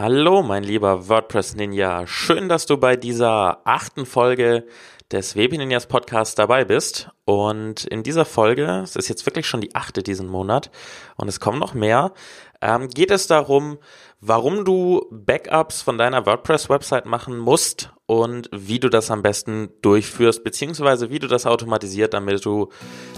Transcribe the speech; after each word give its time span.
Hallo, 0.00 0.44
mein 0.44 0.62
lieber 0.62 1.08
WordPress 1.08 1.56
Ninja. 1.56 2.06
Schön, 2.06 2.48
dass 2.48 2.66
du 2.66 2.76
bei 2.76 2.94
dieser 2.94 3.66
achten 3.66 4.06
Folge 4.06 4.64
des 5.10 5.34
WP 5.34 5.58
Ninjas 5.58 5.88
Podcast 5.88 6.38
dabei 6.38 6.64
bist. 6.64 7.10
Und 7.24 7.84
in 7.84 8.04
dieser 8.04 8.24
Folge, 8.24 8.82
es 8.84 8.94
ist 8.94 9.08
jetzt 9.08 9.26
wirklich 9.26 9.48
schon 9.48 9.60
die 9.60 9.74
achte 9.74 10.04
diesen 10.04 10.28
Monat 10.28 10.70
und 11.16 11.26
es 11.26 11.40
kommen 11.40 11.58
noch 11.58 11.74
mehr, 11.74 12.12
ähm, 12.60 12.88
geht 12.88 13.10
es 13.10 13.26
darum, 13.26 13.78
warum 14.20 14.64
du 14.64 15.04
Backups 15.10 15.82
von 15.82 15.98
deiner 15.98 16.24
WordPress-Website 16.26 17.06
machen 17.06 17.36
musst 17.36 17.90
und 18.06 18.48
wie 18.52 18.78
du 18.78 18.90
das 18.90 19.10
am 19.10 19.22
besten 19.22 19.70
durchführst, 19.82 20.44
beziehungsweise 20.44 21.10
wie 21.10 21.18
du 21.18 21.26
das 21.26 21.44
automatisiert, 21.44 22.14
damit 22.14 22.44
du 22.44 22.68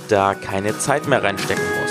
da 0.08 0.32
keine 0.32 0.78
Zeit 0.78 1.06
mehr 1.06 1.22
reinstecken 1.22 1.62
musst. 1.82 1.89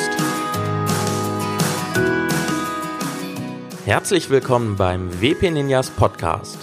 Herzlich 3.89 4.29
willkommen 4.29 4.75
beim 4.75 5.19
WP 5.19 5.49
Ninjas 5.49 5.89
Podcast. 5.89 6.59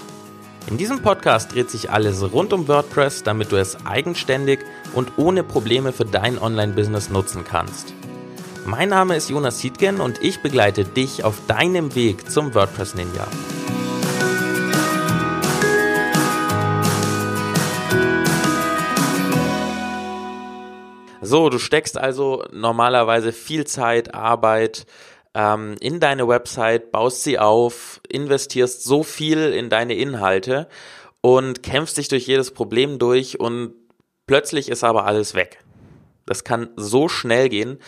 In 0.70 0.78
diesem 0.78 1.02
Podcast 1.02 1.52
dreht 1.52 1.68
sich 1.68 1.90
alles 1.90 2.22
rund 2.32 2.52
um 2.52 2.68
WordPress, 2.68 3.24
damit 3.24 3.50
du 3.50 3.56
es 3.56 3.84
eigenständig 3.84 4.60
und 4.94 5.18
ohne 5.18 5.42
Probleme 5.42 5.92
für 5.92 6.04
dein 6.04 6.38
Online-Business 6.38 7.10
nutzen 7.10 7.42
kannst. 7.42 7.94
Mein 8.64 8.90
Name 8.90 9.16
ist 9.16 9.28
Jonas 9.28 9.58
Siedgen 9.58 10.00
und 10.00 10.22
ich 10.22 10.40
begleite 10.40 10.84
dich 10.84 11.24
auf 11.24 11.44
deinem 11.48 11.96
Weg 11.96 12.30
zum 12.30 12.54
WordPress 12.54 12.94
Ninja. 12.94 13.26
So, 21.22 21.50
du 21.50 21.58
steckst 21.58 21.98
also 21.98 22.44
normalerweise 22.52 23.32
viel 23.32 23.66
Zeit, 23.66 24.14
Arbeit, 24.14 24.86
ähm, 25.36 25.76
in 25.80 26.00
deine 26.00 26.26
Website, 26.26 26.90
baust 26.90 27.22
sie 27.22 27.38
auf, 27.38 28.00
investierst 28.08 28.82
so 28.82 29.02
viel 29.02 29.52
in 29.52 29.68
deine 29.68 29.94
Inhalte 29.94 30.66
und 31.20 31.62
kämpfst 31.62 31.98
dich 31.98 32.08
durch 32.08 32.26
jedes 32.26 32.52
Problem 32.52 32.98
durch 32.98 33.38
und 33.38 33.74
plötzlich 34.26 34.70
ist 34.70 34.82
aber 34.82 35.04
alles 35.04 35.34
weg. 35.34 35.62
Das 36.24 36.42
kann 36.42 36.70
so 36.76 37.08
schnell 37.08 37.50
gehen. 37.50 37.78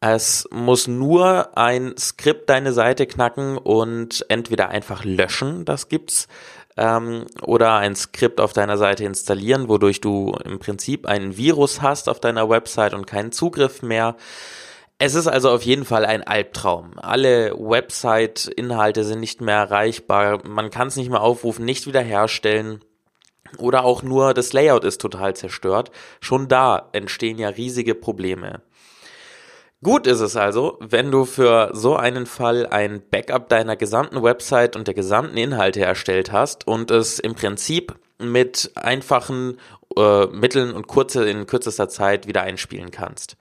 Es 0.00 0.48
muss 0.50 0.88
nur 0.88 1.56
ein 1.56 1.96
Skript 1.96 2.50
deine 2.50 2.72
Seite 2.72 3.06
knacken 3.06 3.58
und 3.58 4.26
entweder 4.28 4.68
einfach 4.68 5.04
löschen, 5.04 5.64
das 5.64 5.88
gibt's, 5.88 6.26
ähm, 6.76 7.26
oder 7.42 7.76
ein 7.76 7.94
Skript 7.94 8.40
auf 8.40 8.52
deiner 8.52 8.76
Seite 8.76 9.04
installieren, 9.04 9.68
wodurch 9.68 10.00
du 10.00 10.36
im 10.44 10.58
Prinzip 10.58 11.06
einen 11.06 11.36
Virus 11.36 11.80
hast 11.80 12.08
auf 12.08 12.18
deiner 12.20 12.48
Website 12.48 12.94
und 12.94 13.06
keinen 13.06 13.32
Zugriff 13.32 13.82
mehr. 13.82 14.16
Es 15.00 15.14
ist 15.14 15.28
also 15.28 15.50
auf 15.50 15.62
jeden 15.62 15.84
Fall 15.84 16.04
ein 16.04 16.24
Albtraum. 16.24 16.92
Alle 16.96 17.54
Website-Inhalte 17.56 19.04
sind 19.04 19.20
nicht 19.20 19.40
mehr 19.40 19.56
erreichbar. 19.56 20.40
Man 20.44 20.70
kann 20.70 20.88
es 20.88 20.96
nicht 20.96 21.08
mehr 21.08 21.20
aufrufen, 21.20 21.64
nicht 21.64 21.86
wiederherstellen. 21.86 22.80
Oder 23.58 23.84
auch 23.84 24.02
nur 24.02 24.34
das 24.34 24.52
Layout 24.52 24.84
ist 24.84 25.00
total 25.00 25.36
zerstört. 25.36 25.92
Schon 26.20 26.48
da 26.48 26.88
entstehen 26.92 27.38
ja 27.38 27.48
riesige 27.48 27.94
Probleme. 27.94 28.60
Gut 29.84 30.08
ist 30.08 30.18
es 30.18 30.34
also, 30.34 30.76
wenn 30.80 31.12
du 31.12 31.24
für 31.24 31.70
so 31.72 31.94
einen 31.94 32.26
Fall 32.26 32.66
ein 32.66 33.00
Backup 33.08 33.48
deiner 33.48 33.76
gesamten 33.76 34.24
Website 34.24 34.74
und 34.74 34.88
der 34.88 34.94
gesamten 34.94 35.36
Inhalte 35.36 35.80
erstellt 35.82 36.32
hast 36.32 36.66
und 36.66 36.90
es 36.90 37.20
im 37.20 37.36
Prinzip 37.36 37.94
mit 38.18 38.72
einfachen 38.74 39.60
äh, 39.96 40.26
Mitteln 40.26 40.72
und 40.72 40.88
kurze, 40.88 41.30
in 41.30 41.46
kürzester 41.46 41.88
Zeit 41.88 42.26
wieder 42.26 42.42
einspielen 42.42 42.90
kannst. 42.90 43.36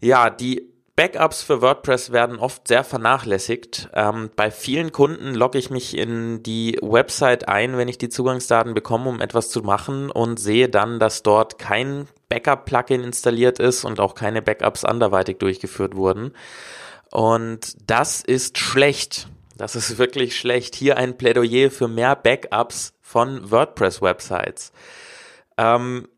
Ja, 0.00 0.30
die 0.30 0.70
Backups 0.96 1.42
für 1.42 1.62
WordPress 1.62 2.12
werden 2.12 2.38
oft 2.38 2.68
sehr 2.68 2.84
vernachlässigt. 2.84 3.88
Ähm, 3.94 4.30
bei 4.36 4.50
vielen 4.50 4.92
Kunden 4.92 5.34
logge 5.34 5.58
ich 5.58 5.70
mich 5.70 5.96
in 5.96 6.42
die 6.42 6.78
Website 6.82 7.48
ein, 7.48 7.76
wenn 7.78 7.88
ich 7.88 7.96
die 7.96 8.10
Zugangsdaten 8.10 8.74
bekomme, 8.74 9.08
um 9.08 9.20
etwas 9.20 9.48
zu 9.48 9.62
machen 9.62 10.10
und 10.10 10.38
sehe 10.38 10.68
dann, 10.68 10.98
dass 10.98 11.22
dort 11.22 11.58
kein 11.58 12.06
Backup-Plugin 12.28 13.02
installiert 13.02 13.58
ist 13.58 13.84
und 13.84 13.98
auch 13.98 14.14
keine 14.14 14.42
Backups 14.42 14.84
anderweitig 14.84 15.38
durchgeführt 15.38 15.96
wurden. 15.96 16.32
Und 17.10 17.76
das 17.90 18.20
ist 18.20 18.58
schlecht. 18.58 19.28
Das 19.56 19.76
ist 19.76 19.98
wirklich 19.98 20.38
schlecht. 20.38 20.74
Hier 20.74 20.96
ein 20.96 21.16
Plädoyer 21.16 21.70
für 21.70 21.88
mehr 21.88 22.14
Backups 22.14 22.94
von 23.00 23.50
WordPress-Websites. 23.50 24.72
Ähm, 25.56 26.08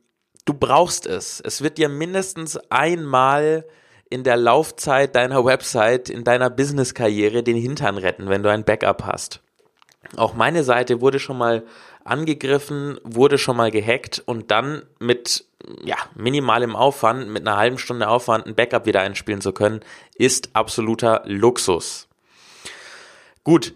du 0.44 0.54
brauchst 0.54 1.06
es. 1.06 1.40
Es 1.40 1.62
wird 1.62 1.78
dir 1.78 1.88
mindestens 1.88 2.56
einmal 2.70 3.64
in 4.10 4.24
der 4.24 4.36
Laufzeit 4.36 5.16
deiner 5.16 5.44
Website, 5.44 6.10
in 6.10 6.24
deiner 6.24 6.50
Business-Karriere 6.50 7.42
den 7.42 7.56
Hintern 7.56 7.96
retten, 7.96 8.28
wenn 8.28 8.42
du 8.42 8.50
ein 8.50 8.64
Backup 8.64 9.04
hast. 9.04 9.40
Auch 10.16 10.34
meine 10.34 10.64
Seite 10.64 11.00
wurde 11.00 11.18
schon 11.18 11.38
mal 11.38 11.64
angegriffen, 12.04 12.98
wurde 13.04 13.38
schon 13.38 13.56
mal 13.56 13.70
gehackt 13.70 14.22
und 14.24 14.50
dann 14.50 14.82
mit 14.98 15.46
ja, 15.84 15.96
minimalem 16.14 16.74
Aufwand, 16.74 17.28
mit 17.28 17.46
einer 17.46 17.56
halben 17.56 17.78
Stunde 17.78 18.08
Aufwand 18.08 18.46
ein 18.46 18.54
Backup 18.54 18.84
wieder 18.86 19.00
einspielen 19.00 19.40
zu 19.40 19.52
können, 19.52 19.80
ist 20.14 20.50
absoluter 20.54 21.22
Luxus. 21.24 22.08
Gut, 23.44 23.74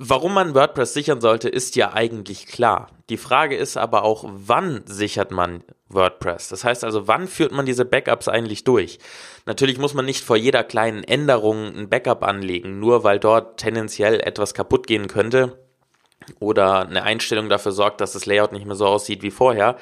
Warum 0.00 0.34
man 0.34 0.54
WordPress 0.54 0.94
sichern 0.94 1.20
sollte, 1.20 1.48
ist 1.48 1.74
ja 1.74 1.92
eigentlich 1.92 2.46
klar. 2.46 2.88
Die 3.10 3.16
Frage 3.16 3.56
ist 3.56 3.76
aber 3.76 4.04
auch, 4.04 4.24
wann 4.28 4.82
sichert 4.86 5.32
man 5.32 5.64
WordPress? 5.88 6.48
Das 6.48 6.62
heißt 6.62 6.84
also, 6.84 7.08
wann 7.08 7.26
führt 7.26 7.50
man 7.50 7.66
diese 7.66 7.84
Backups 7.84 8.28
eigentlich 8.28 8.62
durch? 8.62 9.00
Natürlich 9.44 9.78
muss 9.78 9.94
man 9.94 10.04
nicht 10.04 10.22
vor 10.22 10.36
jeder 10.36 10.62
kleinen 10.62 11.02
Änderung 11.02 11.74
ein 11.74 11.88
Backup 11.88 12.22
anlegen, 12.22 12.78
nur 12.78 13.02
weil 13.02 13.18
dort 13.18 13.58
tendenziell 13.58 14.20
etwas 14.20 14.54
kaputt 14.54 14.86
gehen 14.86 15.08
könnte 15.08 15.58
oder 16.38 16.86
eine 16.86 17.02
Einstellung 17.02 17.48
dafür 17.48 17.72
sorgt, 17.72 18.00
dass 18.00 18.12
das 18.12 18.26
Layout 18.26 18.52
nicht 18.52 18.66
mehr 18.66 18.76
so 18.76 18.86
aussieht 18.86 19.22
wie 19.22 19.32
vorher. 19.32 19.76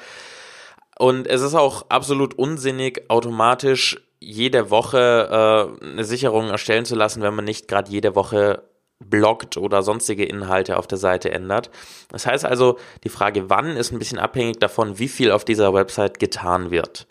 Und 0.97 1.27
es 1.27 1.41
ist 1.41 1.53
auch 1.53 1.85
absolut 1.89 2.33
unsinnig, 2.33 3.07
automatisch 3.09 4.01
jede 4.19 4.71
Woche 4.71 5.77
äh, 5.79 5.85
eine 5.85 6.03
Sicherung 6.03 6.49
erstellen 6.49 6.85
zu 6.85 6.95
lassen, 6.95 7.21
wenn 7.21 7.35
man 7.35 7.45
nicht 7.45 7.67
gerade 7.67 7.91
jede 7.91 8.15
Woche 8.15 8.63
bloggt 8.99 9.57
oder 9.57 9.83
sonstige 9.83 10.25
Inhalte 10.25 10.77
auf 10.77 10.87
der 10.87 10.97
Seite 10.97 11.31
ändert. 11.31 11.69
Das 12.09 12.25
heißt 12.25 12.45
also, 12.45 12.77
die 13.03 13.09
Frage 13.09 13.49
wann 13.49 13.77
ist 13.77 13.91
ein 13.91 13.99
bisschen 13.99 14.19
abhängig 14.19 14.59
davon, 14.59 14.99
wie 14.99 15.07
viel 15.07 15.31
auf 15.31 15.45
dieser 15.45 15.73
Website 15.73 16.19
getan 16.19 16.71
wird. 16.71 17.07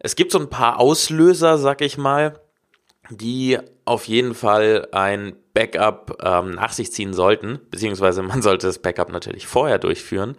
Es 0.00 0.16
gibt 0.16 0.32
so 0.32 0.38
ein 0.38 0.50
paar 0.50 0.80
Auslöser, 0.80 1.56
sag 1.58 1.80
ich 1.80 1.96
mal, 1.96 2.38
die 3.10 3.58
auf 3.84 4.06
jeden 4.06 4.34
Fall 4.34 4.88
ein 4.92 5.36
Backup 5.52 6.18
ähm, 6.22 6.52
nach 6.52 6.72
sich 6.72 6.92
ziehen 6.92 7.14
sollten, 7.14 7.60
beziehungsweise 7.70 8.22
man 8.22 8.42
sollte 8.42 8.66
das 8.66 8.80
Backup 8.80 9.12
natürlich 9.12 9.46
vorher 9.46 9.78
durchführen, 9.78 10.36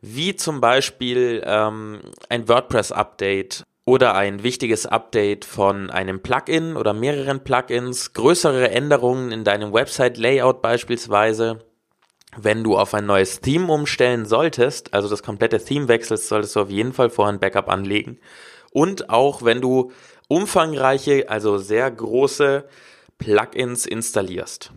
wie 0.00 0.34
zum 0.34 0.60
Beispiel 0.60 1.42
ähm, 1.46 2.00
ein 2.28 2.48
WordPress-Update 2.48 3.62
oder 3.84 4.14
ein 4.14 4.42
wichtiges 4.42 4.86
Update 4.86 5.44
von 5.44 5.90
einem 5.90 6.20
Plugin 6.20 6.76
oder 6.76 6.92
mehreren 6.92 7.42
Plugins, 7.42 8.12
größere 8.12 8.70
Änderungen 8.70 9.32
in 9.32 9.44
deinem 9.44 9.72
Website-Layout 9.72 10.62
beispielsweise. 10.62 11.58
Wenn 12.36 12.64
du 12.64 12.78
auf 12.78 12.94
ein 12.94 13.06
neues 13.06 13.40
Theme 13.40 13.70
umstellen 13.70 14.24
solltest, 14.24 14.94
also 14.94 15.08
das 15.08 15.22
komplette 15.22 15.62
Theme 15.62 15.88
wechselst, 15.88 16.28
solltest 16.28 16.56
du 16.56 16.60
auf 16.60 16.70
jeden 16.70 16.92
Fall 16.92 17.10
vorher 17.10 17.32
ein 17.32 17.40
Backup 17.40 17.68
anlegen. 17.68 18.18
Und 18.70 19.10
auch 19.10 19.42
wenn 19.42 19.60
du 19.60 19.92
umfangreiche, 20.28 21.28
also 21.28 21.58
sehr 21.58 21.90
große 21.90 22.64
Plugins 23.18 23.84
installierst. 23.84 24.72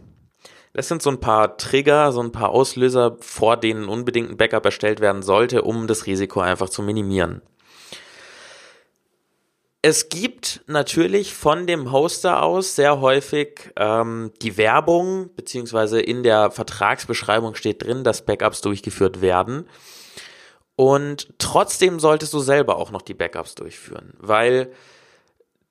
Das 0.73 0.89
sind 0.89 1.01
so 1.01 1.09
ein 1.09 1.21
paar 1.21 1.55
Trigger, 1.55 2.11
so 2.11 2.21
ein 2.21 2.33
paar 2.33 2.49
Auslöser, 2.49 3.15
vor 3.21 3.55
denen 3.55 3.87
unbedingt 3.87 4.29
ein 4.29 4.37
Backup 4.37 4.65
erstellt 4.65 4.99
werden 4.99 5.21
sollte, 5.21 5.61
um 5.61 5.87
das 5.87 6.07
Risiko 6.07 6.41
einfach 6.41 6.69
zu 6.69 6.81
minimieren. 6.81 7.41
Es 9.87 10.09
gibt 10.09 10.61
natürlich 10.65 11.35
von 11.35 11.67
dem 11.67 11.91
Hoster 11.91 12.41
aus 12.41 12.75
sehr 12.75 13.01
häufig 13.01 13.71
ähm, 13.75 14.31
die 14.41 14.57
Werbung, 14.57 15.29
beziehungsweise 15.35 16.01
in 16.01 16.23
der 16.23 16.49
Vertragsbeschreibung 16.49 17.53
steht 17.53 17.83
drin, 17.83 18.03
dass 18.03 18.25
Backups 18.25 18.61
durchgeführt 18.61 19.21
werden. 19.21 19.69
Und 20.75 21.35
trotzdem 21.37 21.99
solltest 21.99 22.33
du 22.33 22.39
selber 22.39 22.77
auch 22.77 22.89
noch 22.89 23.03
die 23.03 23.13
Backups 23.13 23.53
durchführen, 23.53 24.15
weil 24.17 24.71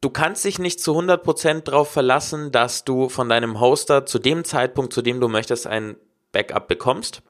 du 0.00 0.10
kannst 0.10 0.44
dich 0.44 0.60
nicht 0.60 0.78
zu 0.78 0.96
100% 0.96 1.62
darauf 1.62 1.90
verlassen, 1.90 2.52
dass 2.52 2.84
du 2.84 3.08
von 3.08 3.28
deinem 3.28 3.58
Hoster 3.58 4.06
zu 4.06 4.20
dem 4.20 4.44
Zeitpunkt, 4.44 4.92
zu 4.92 5.02
dem 5.02 5.18
du 5.18 5.26
möchtest, 5.26 5.66
ein 5.66 5.96
Backup 6.30 6.68
bekommst. 6.68 7.24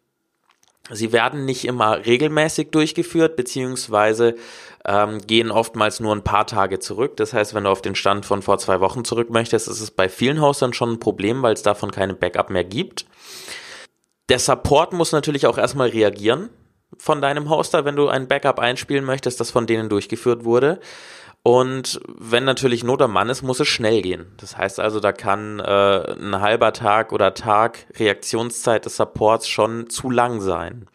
Sie 0.91 1.13
werden 1.13 1.47
nicht 1.47 1.65
immer 1.65 2.05
regelmäßig 2.05 2.71
durchgeführt, 2.71 3.37
beziehungsweise 3.37 4.35
ähm, 4.85 5.19
gehen 5.27 5.51
oftmals 5.51 6.01
nur 6.01 6.15
ein 6.15 6.25
paar 6.25 6.47
Tage 6.47 6.79
zurück. 6.79 7.17
Das 7.17 7.33
heißt, 7.33 7.55
wenn 7.55 7.65
du 7.65 7.71
auf 7.71 7.81
den 7.81 7.95
Stand 7.95 8.27
von 8.27 8.43
vor 8.43 8.59
zwei 8.59 8.81
Wochen 8.81 9.05
zurück 9.05 9.31
möchtest, 9.31 9.67
ist 9.67 9.81
es 9.81 9.91
bei 9.91 10.11
vielen 10.11 10.43
Hostern 10.43 10.75
schon 10.75 10.93
ein 10.93 11.01
Problem, 11.01 11.43
weil 11.43 11.55
es 11.55 11.63
davon 11.63 11.91
keine 11.91 12.15
Backup 12.15 12.51
mehr 12.51 12.65
gibt. 12.65 13.07
Der 14.29 14.39
Support 14.39 14.93
muss 14.93 15.13
natürlich 15.13 15.47
auch 15.47 15.57
erstmal 15.57 15.89
reagieren 15.89 16.51
von 16.99 17.21
deinem 17.21 17.51
Hoster, 17.51 17.85
wenn 17.85 17.97
du 17.97 18.09
ein 18.09 18.29
Backup 18.29 18.59
einspielen 18.59 19.05
möchtest, 19.05 19.41
das 19.41 19.51
von 19.51 19.67
denen 19.67 19.89
durchgeführt 19.89 20.45
wurde. 20.45 20.81
Und 21.47 22.01
wenn 22.09 22.45
natürlich 22.45 22.85
Not 22.85 23.03
am 23.03 23.13
Mann 23.13 23.29
ist, 23.29 23.43
muss 23.43 23.61
es 23.61 23.69
schnell 23.69 24.01
gehen. 24.01 24.33
Das 24.39 24.57
heißt 24.57 24.81
also, 24.81 24.99
da 24.99 25.13
kann 25.13 25.61
äh, 25.61 26.15
ein 26.15 26.41
halber 26.41 26.73
Tag 26.73 27.13
oder 27.13 27.35
Tag 27.35 27.87
Reaktionszeit 27.97 28.87
des 28.87 28.97
Supports 28.97 29.47
schon 29.47 29.91
zu 29.91 30.11
lang 30.11 30.41
sein. 30.41 30.89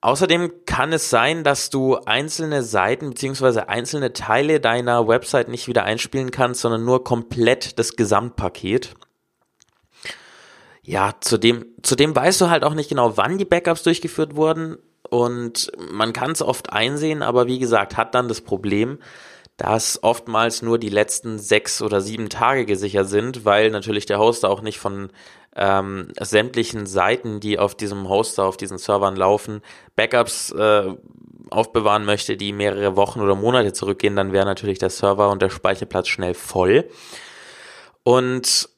Außerdem 0.00 0.64
kann 0.64 0.92
es 0.92 1.10
sein, 1.10 1.42
dass 1.42 1.70
du 1.70 1.96
einzelne 1.96 2.62
Seiten 2.62 3.10
bzw. 3.10 3.62
einzelne 3.62 4.12
Teile 4.12 4.60
deiner 4.60 5.08
Website 5.08 5.48
nicht 5.48 5.66
wieder 5.66 5.82
einspielen 5.82 6.30
kannst, 6.30 6.60
sondern 6.60 6.84
nur 6.84 7.02
komplett 7.02 7.80
das 7.80 7.96
Gesamtpaket. 7.96 8.94
Ja, 10.82 11.14
zudem, 11.18 11.64
zudem 11.82 12.14
weißt 12.14 12.40
du 12.40 12.48
halt 12.48 12.62
auch 12.62 12.74
nicht 12.74 12.90
genau, 12.90 13.16
wann 13.16 13.38
die 13.38 13.44
Backups 13.44 13.82
durchgeführt 13.82 14.36
wurden. 14.36 14.76
Und 15.10 15.70
man 15.90 16.12
kann 16.12 16.32
es 16.32 16.42
oft 16.42 16.72
einsehen, 16.72 17.22
aber 17.22 17.46
wie 17.46 17.58
gesagt, 17.58 17.96
hat 17.96 18.14
dann 18.14 18.28
das 18.28 18.40
Problem, 18.40 18.98
dass 19.56 20.02
oftmals 20.02 20.62
nur 20.62 20.78
die 20.78 20.90
letzten 20.90 21.38
sechs 21.38 21.80
oder 21.80 22.00
sieben 22.00 22.28
Tage 22.28 22.66
gesichert 22.66 23.08
sind, 23.08 23.44
weil 23.44 23.70
natürlich 23.70 24.06
der 24.06 24.18
Hoster 24.18 24.50
auch 24.50 24.60
nicht 24.60 24.78
von 24.78 25.10
ähm, 25.54 26.12
sämtlichen 26.20 26.86
Seiten, 26.86 27.40
die 27.40 27.58
auf 27.58 27.74
diesem 27.74 28.08
Hoster, 28.08 28.44
auf 28.44 28.58
diesen 28.58 28.76
Servern 28.76 29.16
laufen, 29.16 29.62
Backups 29.94 30.50
äh, 30.52 30.94
aufbewahren 31.48 32.04
möchte, 32.04 32.36
die 32.36 32.52
mehrere 32.52 32.96
Wochen 32.96 33.20
oder 33.20 33.34
Monate 33.34 33.72
zurückgehen, 33.72 34.16
dann 34.16 34.32
wäre 34.32 34.44
natürlich 34.44 34.78
der 34.78 34.90
Server 34.90 35.30
und 35.30 35.40
der 35.40 35.48
Speicherplatz 35.48 36.08
schnell 36.08 36.34
voll. 36.34 36.88
Und 38.02 38.68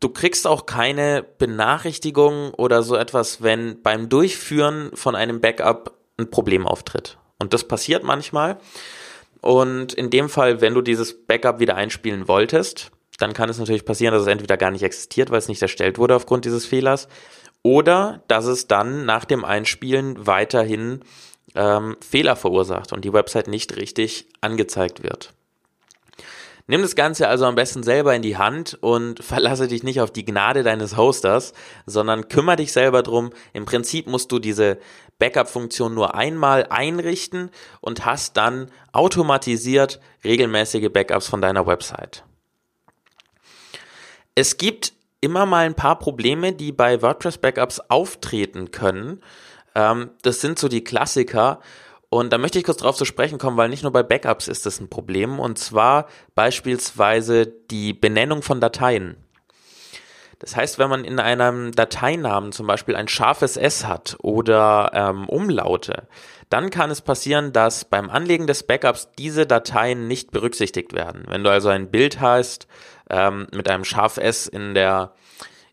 du 0.00 0.08
kriegst 0.08 0.46
auch 0.46 0.66
keine 0.66 1.24
Benachrichtigung 1.38 2.52
oder 2.54 2.82
so 2.82 2.96
etwas, 2.96 3.42
wenn 3.42 3.82
beim 3.82 4.08
Durchführen 4.08 4.90
von 4.94 5.14
einem 5.14 5.40
Backup 5.40 5.98
ein 6.18 6.30
Problem 6.30 6.66
auftritt. 6.66 7.18
Und 7.38 7.54
das 7.54 7.64
passiert 7.64 8.02
manchmal. 8.02 8.58
Und 9.40 9.94
in 9.94 10.10
dem 10.10 10.28
Fall, 10.28 10.60
wenn 10.60 10.74
du 10.74 10.82
dieses 10.82 11.26
Backup 11.26 11.60
wieder 11.60 11.76
einspielen 11.76 12.28
wolltest, 12.28 12.90
dann 13.18 13.32
kann 13.32 13.48
es 13.48 13.58
natürlich 13.58 13.84
passieren, 13.84 14.12
dass 14.12 14.22
es 14.22 14.28
entweder 14.28 14.56
gar 14.56 14.70
nicht 14.70 14.82
existiert, 14.82 15.30
weil 15.30 15.38
es 15.38 15.48
nicht 15.48 15.62
erstellt 15.62 15.98
wurde 15.98 16.16
aufgrund 16.16 16.44
dieses 16.44 16.66
Fehlers, 16.66 17.08
oder 17.62 18.22
dass 18.28 18.46
es 18.46 18.66
dann 18.66 19.04
nach 19.04 19.26
dem 19.26 19.44
Einspielen 19.44 20.26
weiterhin 20.26 21.00
ähm, 21.54 21.96
Fehler 22.00 22.36
verursacht 22.36 22.92
und 22.92 23.04
die 23.04 23.12
Website 23.12 23.48
nicht 23.48 23.76
richtig 23.76 24.26
angezeigt 24.40 25.02
wird. 25.02 25.34
Nimm 26.66 26.82
das 26.82 26.94
Ganze 26.94 27.28
also 27.28 27.46
am 27.46 27.54
besten 27.54 27.82
selber 27.82 28.14
in 28.14 28.22
die 28.22 28.36
Hand 28.36 28.78
und 28.80 29.22
verlasse 29.24 29.68
dich 29.68 29.82
nicht 29.82 30.00
auf 30.00 30.10
die 30.10 30.24
Gnade 30.24 30.62
deines 30.62 30.96
Hosters, 30.96 31.52
sondern 31.86 32.28
kümmere 32.28 32.56
dich 32.56 32.72
selber 32.72 33.02
drum. 33.02 33.30
Im 33.52 33.64
Prinzip 33.64 34.06
musst 34.06 34.32
du 34.32 34.38
diese 34.38 34.78
Backup-Funktion 35.18 35.94
nur 35.94 36.14
einmal 36.14 36.66
einrichten 36.70 37.50
und 37.80 38.04
hast 38.06 38.36
dann 38.36 38.70
automatisiert 38.92 40.00
regelmäßige 40.24 40.90
Backups 40.90 41.28
von 41.28 41.40
deiner 41.40 41.66
Website. 41.66 42.24
Es 44.34 44.56
gibt 44.56 44.94
immer 45.20 45.46
mal 45.46 45.66
ein 45.66 45.74
paar 45.74 45.98
Probleme, 45.98 46.52
die 46.52 46.72
bei 46.72 47.02
WordPress-Backups 47.02 47.80
auftreten 47.88 48.70
können. 48.70 49.22
Ähm, 49.74 50.10
das 50.22 50.40
sind 50.40 50.58
so 50.58 50.68
die 50.68 50.84
Klassiker. 50.84 51.60
Und 52.10 52.32
da 52.32 52.38
möchte 52.38 52.58
ich 52.58 52.64
kurz 52.64 52.78
drauf 52.78 52.96
zu 52.96 53.04
sprechen 53.04 53.38
kommen, 53.38 53.56
weil 53.56 53.68
nicht 53.68 53.84
nur 53.84 53.92
bei 53.92 54.02
Backups 54.02 54.48
ist 54.48 54.66
das 54.66 54.80
ein 54.80 54.90
Problem. 54.90 55.38
Und 55.38 55.58
zwar 55.58 56.08
beispielsweise 56.34 57.46
die 57.46 57.94
Benennung 57.94 58.42
von 58.42 58.60
Dateien. 58.60 59.16
Das 60.40 60.56
heißt, 60.56 60.78
wenn 60.78 60.90
man 60.90 61.04
in 61.04 61.20
einem 61.20 61.70
Dateinamen 61.70 62.50
zum 62.50 62.66
Beispiel 62.66 62.96
ein 62.96 63.08
scharfes 63.08 63.56
S 63.56 63.86
hat 63.86 64.16
oder 64.22 64.90
ähm, 64.92 65.28
Umlaute, 65.28 66.08
dann 66.48 66.70
kann 66.70 66.90
es 66.90 67.02
passieren, 67.02 67.52
dass 67.52 67.84
beim 67.84 68.10
Anlegen 68.10 68.46
des 68.48 68.64
Backups 68.64 69.10
diese 69.16 69.46
Dateien 69.46 70.08
nicht 70.08 70.32
berücksichtigt 70.32 70.94
werden. 70.94 71.24
Wenn 71.28 71.44
du 71.44 71.50
also 71.50 71.68
ein 71.68 71.90
Bild 71.90 72.20
hast 72.20 72.66
ähm, 73.08 73.46
mit 73.54 73.68
einem 73.68 73.84
scharf 73.84 74.16
S 74.16 74.46
in 74.46 74.74
der 74.74 75.14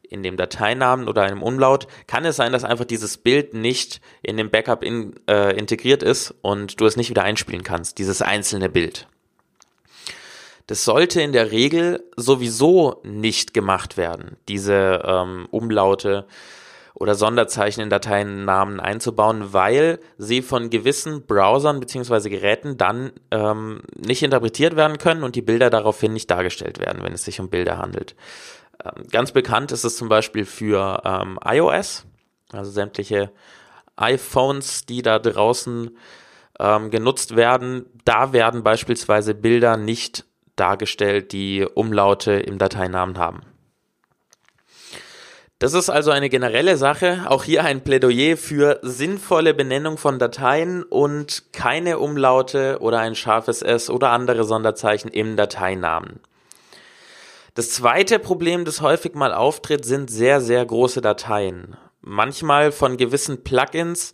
in 0.10 0.24
dem 0.24 0.38
Dateinamen 0.38 1.08
oder 1.08 1.24
einem 1.24 1.44
Umlaut, 1.44 1.88
kann 2.08 2.26
es 2.26 2.36
sein, 2.36 2.52
dass 2.52 2.64
einfach 2.64 2.86
dieses 2.86 3.18
Bild 3.18 3.54
nicht 3.54 4.02
in 4.22 4.38
dem 4.38 4.50
Backup 4.50 4.84
in, 4.84 5.16
äh, 5.30 5.58
integriert 5.58 6.04
ist 6.04 6.34
und 6.42 6.80
du 6.80 6.86
es 6.86 6.98
nicht 6.98 7.10
wieder 7.10 7.24
einspielen 7.24 7.64
kannst, 7.64 7.98
dieses 7.98 8.22
einzelne 8.22 8.70
Bild. 8.70 9.08
Das 10.68 10.84
sollte 10.84 11.22
in 11.22 11.32
der 11.32 11.52
Regel 11.52 12.04
sowieso 12.18 13.02
nicht 13.04 13.54
gemacht 13.54 13.96
werden, 13.96 14.36
diese 14.50 15.02
ähm, 15.06 15.48
Umlaute 15.50 16.28
oder 16.94 17.16
Sonderzeichen 17.16 17.84
in 17.84 17.90
Dateinamen 17.90 18.80
einzubauen, 18.80 19.54
weil 19.54 20.00
sie 20.18 20.42
von 20.42 20.70
gewissen 20.70 21.26
Browsern 21.26 21.80
bzw. 21.80 22.30
Geräten 22.30 22.76
dann 22.76 23.12
ähm, 23.32 23.82
nicht 23.96 24.24
interpretiert 24.24 24.76
werden 24.76 24.98
können 24.98 25.24
und 25.24 25.36
die 25.36 25.44
Bilder 25.44 25.70
daraufhin 25.70 26.12
nicht 26.12 26.30
dargestellt 26.30 26.80
werden, 26.80 27.04
wenn 27.04 27.14
es 27.14 27.24
sich 27.24 27.40
um 27.40 27.50
Bilder 27.50 27.78
handelt. 27.78 28.16
Ähm, 28.84 29.08
ganz 29.12 29.32
bekannt 29.32 29.72
ist 29.72 29.84
es 29.84 29.98
zum 29.98 30.10
Beispiel 30.10 30.46
für 30.46 31.02
ähm, 31.06 31.40
iOS, 31.44 32.06
also 32.52 32.72
sämtliche 32.72 33.32
iPhones, 33.96 34.86
die 34.86 35.02
da 35.02 35.20
draußen 35.20 35.98
ähm, 36.60 36.90
genutzt 36.90 37.36
werden. 37.36 37.86
Da 38.06 38.34
werden 38.34 38.64
beispielsweise 38.64 39.34
Bilder 39.34 39.78
nicht 39.78 40.26
dargestellt, 40.56 41.32
die 41.32 41.66
Umlaute 41.66 42.34
im 42.34 42.58
Dateinamen 42.58 43.18
haben. 43.18 43.42
Das 45.60 45.74
ist 45.74 45.90
also 45.90 46.12
eine 46.12 46.30
generelle 46.30 46.78
Sache. 46.78 47.26
Auch 47.28 47.44
hier 47.44 47.64
ein 47.64 47.84
Plädoyer 47.84 48.38
für 48.38 48.80
sinnvolle 48.84 49.56
Benennung 49.56 49.98
von 49.98 50.20
Dateien 50.20 50.84
und 50.84 51.52
keine 51.52 51.98
Umlaute 51.98 52.78
oder 52.80 53.00
ein 53.00 53.16
scharfes 53.16 53.64
S 53.64 53.90
oder 53.90 54.12
andere 54.12 54.44
Sonderzeichen 54.44 55.10
im 55.10 55.36
Dateinamen. 55.36 56.20
Das 57.58 57.72
zweite 57.72 58.20
Problem, 58.20 58.66
das 58.66 58.82
häufig 58.82 59.16
mal 59.16 59.34
auftritt, 59.34 59.84
sind 59.84 60.12
sehr, 60.12 60.42
sehr 60.42 60.64
große 60.64 61.02
Dateien. 61.02 61.76
Manchmal 62.02 62.72
von 62.72 62.98
gewissen 62.98 63.44
Plugins, 63.44 64.14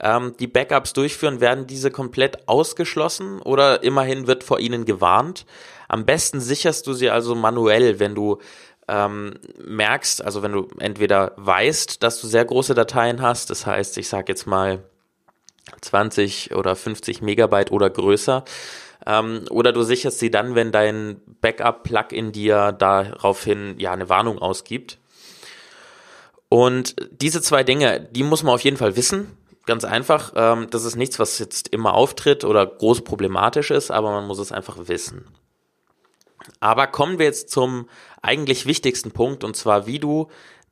ähm, 0.00 0.34
die 0.38 0.46
Backups 0.46 0.92
durchführen, 0.92 1.40
werden 1.40 1.66
diese 1.66 1.90
komplett 1.90 2.48
ausgeschlossen 2.48 3.42
oder 3.42 3.82
immerhin 3.82 4.28
wird 4.28 4.44
vor 4.44 4.60
ihnen 4.60 4.84
gewarnt. 4.84 5.46
Am 5.88 6.06
besten 6.06 6.40
sicherst 6.40 6.86
du 6.86 6.92
sie 6.92 7.10
also 7.10 7.34
manuell, 7.34 7.98
wenn 7.98 8.14
du 8.14 8.38
ähm, 8.86 9.34
merkst, 9.58 10.24
also 10.24 10.44
wenn 10.44 10.52
du 10.52 10.68
entweder 10.78 11.32
weißt, 11.38 12.04
dass 12.04 12.20
du 12.20 12.28
sehr 12.28 12.44
große 12.44 12.74
Dateien 12.74 13.20
hast, 13.20 13.50
das 13.50 13.66
heißt, 13.66 13.98
ich 13.98 14.08
sage 14.08 14.26
jetzt 14.28 14.46
mal 14.46 14.84
20 15.80 16.54
oder 16.54 16.76
50 16.76 17.20
Megabyte 17.20 17.72
oder 17.72 17.90
größer, 17.90 18.44
ähm, 19.06 19.44
oder 19.50 19.72
du 19.72 19.82
sicherst 19.82 20.18
sie 20.18 20.30
dann, 20.30 20.54
wenn 20.54 20.72
dein 20.72 21.20
Backup-Plugin 21.40 22.32
dir 22.32 22.72
daraufhin 22.72 23.78
ja 23.78 23.92
eine 23.92 24.08
Warnung 24.08 24.38
ausgibt. 24.38 24.98
Und 26.48 26.96
diese 27.10 27.40
zwei 27.40 27.64
Dinge, 27.64 28.00
die 28.10 28.22
muss 28.22 28.42
man 28.42 28.54
auf 28.54 28.62
jeden 28.62 28.76
Fall 28.76 28.96
wissen. 28.96 29.36
Ganz 29.64 29.84
einfach. 29.84 30.32
Ähm, 30.36 30.68
das 30.70 30.84
ist 30.84 30.96
nichts, 30.96 31.18
was 31.18 31.38
jetzt 31.38 31.68
immer 31.68 31.94
auftritt 31.94 32.44
oder 32.44 32.66
groß 32.66 33.02
problematisch 33.02 33.70
ist, 33.70 33.90
aber 33.90 34.12
man 34.12 34.26
muss 34.26 34.38
es 34.38 34.52
einfach 34.52 34.76
wissen. 34.88 35.26
Aber 36.60 36.86
kommen 36.86 37.18
wir 37.18 37.26
jetzt 37.26 37.50
zum 37.50 37.88
eigentlich 38.22 38.66
wichtigsten 38.66 39.10
Punkt 39.10 39.42
und 39.42 39.56
zwar, 39.56 39.86
wie 39.86 39.98
du 39.98 40.28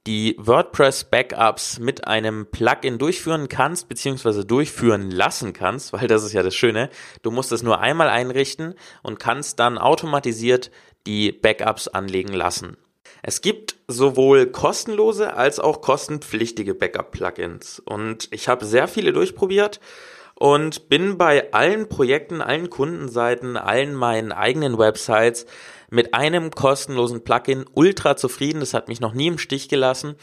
die 0.06 0.36
WordPress 0.38 1.04
Backups 1.04 1.78
mit 1.78 2.06
einem 2.06 2.46
Plugin 2.50 2.98
durchführen 2.98 3.48
kannst, 3.48 3.88
beziehungsweise 3.88 4.44
durchführen 4.44 5.10
lassen 5.10 5.52
kannst, 5.52 5.92
weil 5.92 6.06
das 6.08 6.24
ist 6.24 6.34
ja 6.34 6.42
das 6.42 6.54
Schöne. 6.54 6.90
Du 7.22 7.30
musst 7.30 7.52
es 7.52 7.62
nur 7.62 7.80
einmal 7.80 8.08
einrichten 8.08 8.74
und 9.02 9.18
kannst 9.18 9.58
dann 9.60 9.78
automatisiert 9.78 10.70
die 11.06 11.32
Backups 11.32 11.88
anlegen 11.88 12.32
lassen. 12.32 12.76
Es 13.22 13.40
gibt 13.40 13.76
sowohl 13.88 14.46
kostenlose 14.46 15.34
als 15.34 15.58
auch 15.58 15.80
kostenpflichtige 15.80 16.74
Backup-Plugins 16.74 17.80
und 17.80 18.28
ich 18.30 18.48
habe 18.48 18.66
sehr 18.66 18.86
viele 18.86 19.14
durchprobiert 19.14 19.80
und 20.34 20.88
bin 20.88 21.16
bei 21.16 21.52
allen 21.52 21.88
Projekten, 21.88 22.42
allen 22.42 22.68
Kundenseiten, 22.68 23.56
allen 23.56 23.94
meinen 23.94 24.32
eigenen 24.32 24.78
Websites 24.78 25.46
mit 25.94 26.12
einem 26.12 26.50
kostenlosen 26.50 27.22
Plugin 27.22 27.64
ultra 27.72 28.16
zufrieden. 28.16 28.60
Das 28.60 28.74
hat 28.74 28.88
mich 28.88 29.00
noch 29.00 29.14
nie 29.14 29.28
im 29.28 29.38
Stich 29.38 29.68
gelassen. 29.68 30.16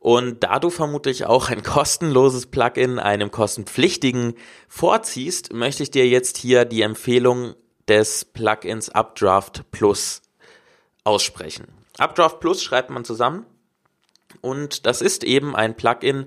Und 0.00 0.42
da 0.42 0.58
du 0.58 0.70
vermutlich 0.70 1.26
auch 1.26 1.50
ein 1.50 1.62
kostenloses 1.64 2.46
Plugin 2.46 2.98
einem 2.98 3.30
kostenpflichtigen 3.30 4.34
vorziehst, 4.68 5.52
möchte 5.52 5.82
ich 5.82 5.90
dir 5.90 6.08
jetzt 6.08 6.38
hier 6.38 6.64
die 6.64 6.80
Empfehlung 6.80 7.54
des 7.88 8.24
Plugins 8.24 8.88
Updraft 8.88 9.70
Plus 9.70 10.22
aussprechen. 11.04 11.66
Updraft 11.98 12.40
Plus 12.40 12.62
schreibt 12.62 12.90
man 12.90 13.04
zusammen 13.04 13.44
und 14.40 14.86
das 14.86 15.02
ist 15.02 15.24
eben 15.24 15.54
ein 15.54 15.76
Plugin, 15.76 16.26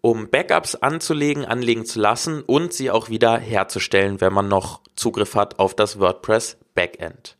um 0.00 0.28
Backups 0.28 0.76
anzulegen, 0.76 1.44
anlegen 1.44 1.84
zu 1.84 1.98
lassen 1.98 2.42
und 2.42 2.72
sie 2.72 2.90
auch 2.90 3.08
wieder 3.08 3.38
herzustellen, 3.38 4.20
wenn 4.20 4.32
man 4.32 4.48
noch 4.48 4.82
Zugriff 4.96 5.34
hat 5.34 5.58
auf 5.58 5.74
das 5.74 5.98
WordPress 5.98 6.58
Backend. 6.74 7.36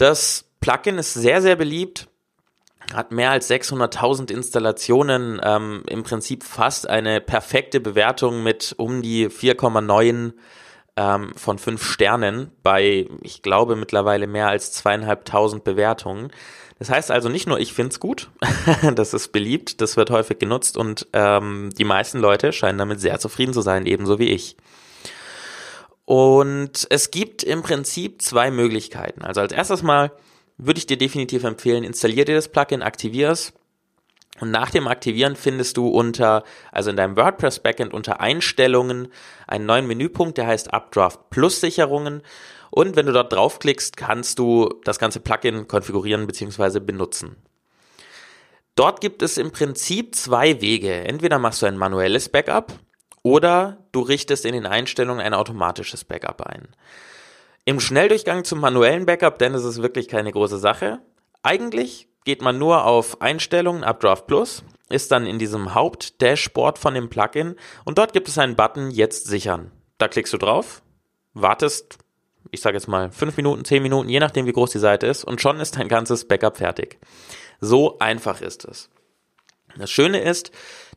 Das 0.00 0.46
Plugin 0.60 0.96
ist 0.96 1.12
sehr, 1.12 1.42
sehr 1.42 1.56
beliebt, 1.56 2.08
hat 2.94 3.12
mehr 3.12 3.32
als 3.32 3.50
600.000 3.50 4.32
Installationen, 4.32 5.38
ähm, 5.44 5.82
im 5.90 6.04
Prinzip 6.04 6.42
fast 6.42 6.88
eine 6.88 7.20
perfekte 7.20 7.80
Bewertung 7.80 8.42
mit 8.42 8.74
um 8.78 9.02
die 9.02 9.28
4,9 9.28 10.32
ähm, 10.96 11.32
von 11.36 11.58
fünf 11.58 11.84
Sternen 11.84 12.50
bei, 12.62 13.10
ich 13.20 13.42
glaube, 13.42 13.76
mittlerweile 13.76 14.26
mehr 14.26 14.48
als 14.48 14.72
zweieinhalbtausend 14.72 15.64
Bewertungen. 15.64 16.32
Das 16.78 16.88
heißt 16.88 17.10
also 17.10 17.28
nicht 17.28 17.46
nur, 17.46 17.60
ich 17.60 17.74
finde 17.74 17.90
es 17.90 18.00
gut, 18.00 18.30
das 18.94 19.12
ist 19.12 19.32
beliebt, 19.32 19.82
das 19.82 19.98
wird 19.98 20.08
häufig 20.08 20.38
genutzt 20.38 20.78
und 20.78 21.08
ähm, 21.12 21.68
die 21.76 21.84
meisten 21.84 22.20
Leute 22.20 22.54
scheinen 22.54 22.78
damit 22.78 23.02
sehr 23.02 23.18
zufrieden 23.18 23.52
zu 23.52 23.60
sein, 23.60 23.84
ebenso 23.84 24.18
wie 24.18 24.30
ich. 24.30 24.56
Und 26.10 26.88
es 26.90 27.12
gibt 27.12 27.44
im 27.44 27.62
Prinzip 27.62 28.20
zwei 28.20 28.50
Möglichkeiten. 28.50 29.22
Also 29.22 29.42
als 29.42 29.52
erstes 29.52 29.84
mal 29.84 30.10
würde 30.58 30.78
ich 30.78 30.86
dir 30.86 30.98
definitiv 30.98 31.44
empfehlen, 31.44 31.84
installier 31.84 32.24
dir 32.24 32.34
das 32.34 32.48
Plugin, 32.48 32.82
aktivier 32.82 33.30
es 33.30 33.52
und 34.40 34.50
nach 34.50 34.70
dem 34.70 34.88
Aktivieren 34.88 35.36
findest 35.36 35.76
du 35.76 35.86
unter, 35.86 36.42
also 36.72 36.90
in 36.90 36.96
deinem 36.96 37.16
WordPress 37.16 37.60
Backend 37.60 37.94
unter 37.94 38.18
Einstellungen 38.18 39.06
einen 39.46 39.66
neuen 39.66 39.86
Menüpunkt, 39.86 40.36
der 40.36 40.48
heißt 40.48 40.74
Updraft 40.74 41.30
Plus 41.30 41.60
Sicherungen. 41.60 42.22
Und 42.72 42.96
wenn 42.96 43.06
du 43.06 43.12
dort 43.12 43.32
draufklickst, 43.32 43.96
kannst 43.96 44.40
du 44.40 44.68
das 44.82 44.98
ganze 44.98 45.20
Plugin 45.20 45.68
konfigurieren 45.68 46.26
bzw. 46.26 46.80
benutzen. 46.80 47.36
Dort 48.74 49.00
gibt 49.00 49.22
es 49.22 49.38
im 49.38 49.52
Prinzip 49.52 50.16
zwei 50.16 50.60
Wege. 50.60 50.92
Entweder 50.92 51.38
machst 51.38 51.62
du 51.62 51.66
ein 51.66 51.78
manuelles 51.78 52.28
Backup 52.30 52.72
oder 53.22 53.78
du 53.92 54.00
richtest 54.00 54.44
in 54.44 54.52
den 54.52 54.66
Einstellungen 54.66 55.24
ein 55.24 55.34
automatisches 55.34 56.04
Backup 56.04 56.42
ein. 56.42 56.68
Im 57.64 57.80
Schnelldurchgang 57.80 58.44
zum 58.44 58.60
manuellen 58.60 59.06
Backup, 59.06 59.38
denn 59.38 59.54
es 59.54 59.64
ist 59.64 59.82
wirklich 59.82 60.08
keine 60.08 60.32
große 60.32 60.58
Sache. 60.58 61.00
Eigentlich 61.42 62.08
geht 62.24 62.42
man 62.42 62.58
nur 62.58 62.84
auf 62.84 63.20
Einstellungen, 63.20 63.84
Updraft 63.84 64.26
Plus, 64.26 64.64
ist 64.88 65.10
dann 65.12 65.26
in 65.26 65.38
diesem 65.38 65.74
Haupt-Dashboard 65.74 66.78
von 66.78 66.94
dem 66.94 67.08
Plugin 67.08 67.56
und 67.84 67.98
dort 67.98 68.12
gibt 68.12 68.28
es 68.28 68.38
einen 68.38 68.56
Button 68.56 68.90
Jetzt 68.90 69.26
sichern. 69.26 69.70
Da 69.98 70.08
klickst 70.08 70.32
du 70.32 70.38
drauf, 70.38 70.82
wartest, 71.34 71.98
ich 72.50 72.60
sage 72.60 72.76
jetzt 72.76 72.88
mal 72.88 73.10
fünf 73.12 73.36
Minuten, 73.36 73.64
zehn 73.64 73.82
Minuten, 73.82 74.08
je 74.08 74.20
nachdem 74.20 74.46
wie 74.46 74.52
groß 74.52 74.70
die 74.70 74.78
Seite 74.78 75.06
ist 75.06 75.24
und 75.24 75.40
schon 75.40 75.60
ist 75.60 75.76
dein 75.76 75.88
ganzes 75.88 76.26
Backup 76.26 76.56
fertig. 76.56 76.98
So 77.60 77.98
einfach 77.98 78.40
ist 78.40 78.64
es. 78.64 78.90
Das 79.76 79.90
Schöne 79.90 80.20
ist, 80.20 80.50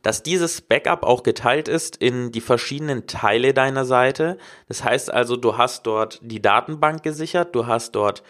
dass 0.04 0.22
dieses 0.22 0.60
Backup 0.60 1.02
auch 1.02 1.22
geteilt 1.22 1.66
ist 1.66 1.96
in 1.96 2.30
die 2.30 2.42
verschiedenen 2.42 3.06
Teile 3.06 3.54
deiner 3.54 3.86
Seite. 3.86 4.36
Das 4.68 4.84
heißt 4.84 5.12
also, 5.12 5.36
du 5.36 5.56
hast 5.56 5.86
dort 5.86 6.20
die 6.22 6.42
Datenbank 6.42 7.02
gesichert, 7.02 7.54
du 7.54 7.66
hast 7.66 7.92
dort 7.96 8.22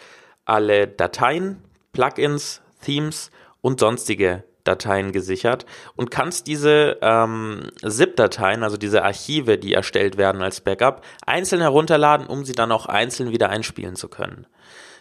alle 0.45 0.87
Dateien, 0.87 1.61
Plugins, 1.91 2.61
Themes 2.81 3.29
und 3.61 3.81
sonstige 3.81 4.45
Dateien 4.63 5.11
gesichert 5.11 5.65
und 5.97 6.11
kannst 6.11 6.47
diese 6.47 6.97
ähm, 7.01 7.69
ZIP-Dateien, 7.85 8.63
also 8.63 8.77
diese 8.77 9.03
Archive, 9.03 9.57
die 9.57 9.73
erstellt 9.73 10.17
werden 10.17 10.41
als 10.41 10.61
Backup, 10.61 11.03
einzeln 11.25 11.61
herunterladen, 11.61 12.25
um 12.25 12.45
sie 12.45 12.53
dann 12.53 12.71
auch 12.71 12.85
einzeln 12.85 13.31
wieder 13.31 13.49
einspielen 13.49 13.97
zu 13.97 14.07
können. 14.07 14.47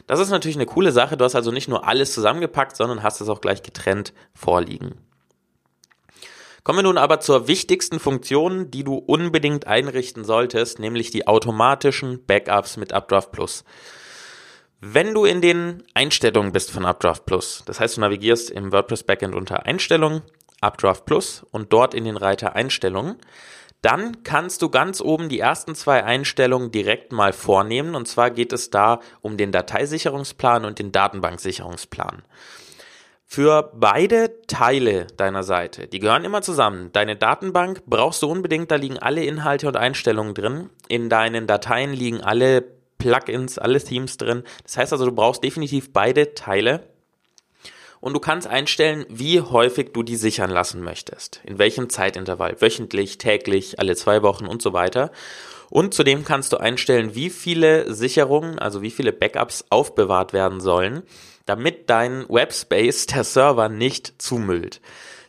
Das 0.08 0.18
ist 0.18 0.30
natürlich 0.30 0.56
eine 0.56 0.66
coole 0.66 0.90
Sache. 0.90 1.16
Du 1.16 1.24
hast 1.24 1.36
also 1.36 1.52
nicht 1.52 1.68
nur 1.68 1.86
alles 1.86 2.12
zusammengepackt, 2.12 2.76
sondern 2.76 3.04
hast 3.04 3.20
es 3.20 3.28
auch 3.28 3.40
gleich 3.40 3.62
getrennt 3.62 4.12
vorliegen. 4.34 4.96
Kommen 6.64 6.78
wir 6.78 6.84
nun 6.84 6.96
aber 6.96 7.20
zur 7.20 7.46
wichtigsten 7.46 8.00
Funktion, 8.00 8.70
die 8.70 8.84
du 8.84 8.94
unbedingt 8.94 9.66
einrichten 9.66 10.24
solltest, 10.24 10.78
nämlich 10.78 11.10
die 11.10 11.26
automatischen 11.26 12.24
Backups 12.24 12.78
mit 12.78 12.94
Updraft 12.94 13.32
Plus. 13.32 13.64
Wenn 14.80 15.12
du 15.12 15.26
in 15.26 15.42
den 15.42 15.82
Einstellungen 15.92 16.52
bist 16.52 16.70
von 16.70 16.86
Updraft 16.86 17.26
Plus, 17.26 17.62
das 17.66 17.80
heißt, 17.80 17.98
du 17.98 18.00
navigierst 18.00 18.50
im 18.50 18.72
WordPress 18.72 19.02
Backend 19.02 19.34
unter 19.34 19.66
Einstellungen, 19.66 20.22
Updraft 20.62 21.04
Plus 21.04 21.44
und 21.50 21.70
dort 21.70 21.92
in 21.92 22.04
den 22.04 22.16
Reiter 22.16 22.56
Einstellungen, 22.56 23.16
dann 23.82 24.22
kannst 24.22 24.62
du 24.62 24.70
ganz 24.70 25.02
oben 25.02 25.28
die 25.28 25.40
ersten 25.40 25.74
zwei 25.74 26.02
Einstellungen 26.02 26.70
direkt 26.70 27.12
mal 27.12 27.34
vornehmen. 27.34 27.94
Und 27.94 28.08
zwar 28.08 28.30
geht 28.30 28.54
es 28.54 28.70
da 28.70 29.00
um 29.20 29.36
den 29.36 29.52
Dateisicherungsplan 29.52 30.64
und 30.64 30.78
den 30.78 30.92
Datenbanksicherungsplan. 30.92 32.22
Für 33.34 33.72
beide 33.74 34.46
Teile 34.46 35.08
deiner 35.16 35.42
Seite, 35.42 35.88
die 35.88 35.98
gehören 35.98 36.24
immer 36.24 36.40
zusammen. 36.40 36.90
Deine 36.92 37.16
Datenbank 37.16 37.82
brauchst 37.84 38.22
du 38.22 38.28
unbedingt, 38.28 38.70
da 38.70 38.76
liegen 38.76 39.00
alle 39.00 39.24
Inhalte 39.24 39.66
und 39.66 39.76
Einstellungen 39.76 40.34
drin. 40.34 40.70
In 40.86 41.08
deinen 41.08 41.48
Dateien 41.48 41.92
liegen 41.92 42.20
alle 42.20 42.62
Plugins, 42.98 43.58
alle 43.58 43.82
Themes 43.82 44.18
drin. 44.18 44.44
Das 44.62 44.76
heißt 44.76 44.92
also, 44.92 45.06
du 45.06 45.10
brauchst 45.10 45.42
definitiv 45.42 45.92
beide 45.92 46.34
Teile. 46.34 46.84
Und 48.00 48.12
du 48.12 48.20
kannst 48.20 48.46
einstellen, 48.46 49.04
wie 49.08 49.40
häufig 49.40 49.92
du 49.92 50.04
die 50.04 50.14
sichern 50.14 50.50
lassen 50.50 50.80
möchtest. 50.80 51.40
In 51.42 51.58
welchem 51.58 51.90
Zeitintervall. 51.90 52.60
Wöchentlich, 52.60 53.18
täglich, 53.18 53.80
alle 53.80 53.96
zwei 53.96 54.22
Wochen 54.22 54.46
und 54.46 54.62
so 54.62 54.72
weiter. 54.72 55.10
Und 55.70 55.92
zudem 55.92 56.24
kannst 56.24 56.52
du 56.52 56.58
einstellen, 56.58 57.16
wie 57.16 57.30
viele 57.30 57.92
Sicherungen, 57.92 58.60
also 58.60 58.80
wie 58.80 58.92
viele 58.92 59.12
Backups 59.12 59.64
aufbewahrt 59.70 60.32
werden 60.32 60.60
sollen, 60.60 61.02
damit 61.46 61.90
dein 61.90 62.28
Webspace, 62.28 63.06
der 63.06 63.24
Server, 63.24 63.68
nicht 63.68 64.14
zumüllt. 64.18 64.80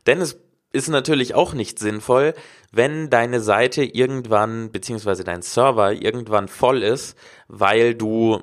Denn 0.08 0.22
es 0.22 0.40
ist 0.72 0.90
natürlich 0.90 1.36
auch 1.36 1.54
nicht 1.54 1.80
sinnvoll, 1.80 2.34
wenn 2.72 3.10
deine 3.10 3.40
Seite 3.40 3.84
irgendwann, 3.84 4.72
beziehungsweise 4.72 5.24
dein 5.24 5.42
Server 5.42 5.94
irgendwann 5.94 6.48
voll 6.48 6.84
ist, 6.84 7.18
weil 7.48 7.96
du 7.96 8.42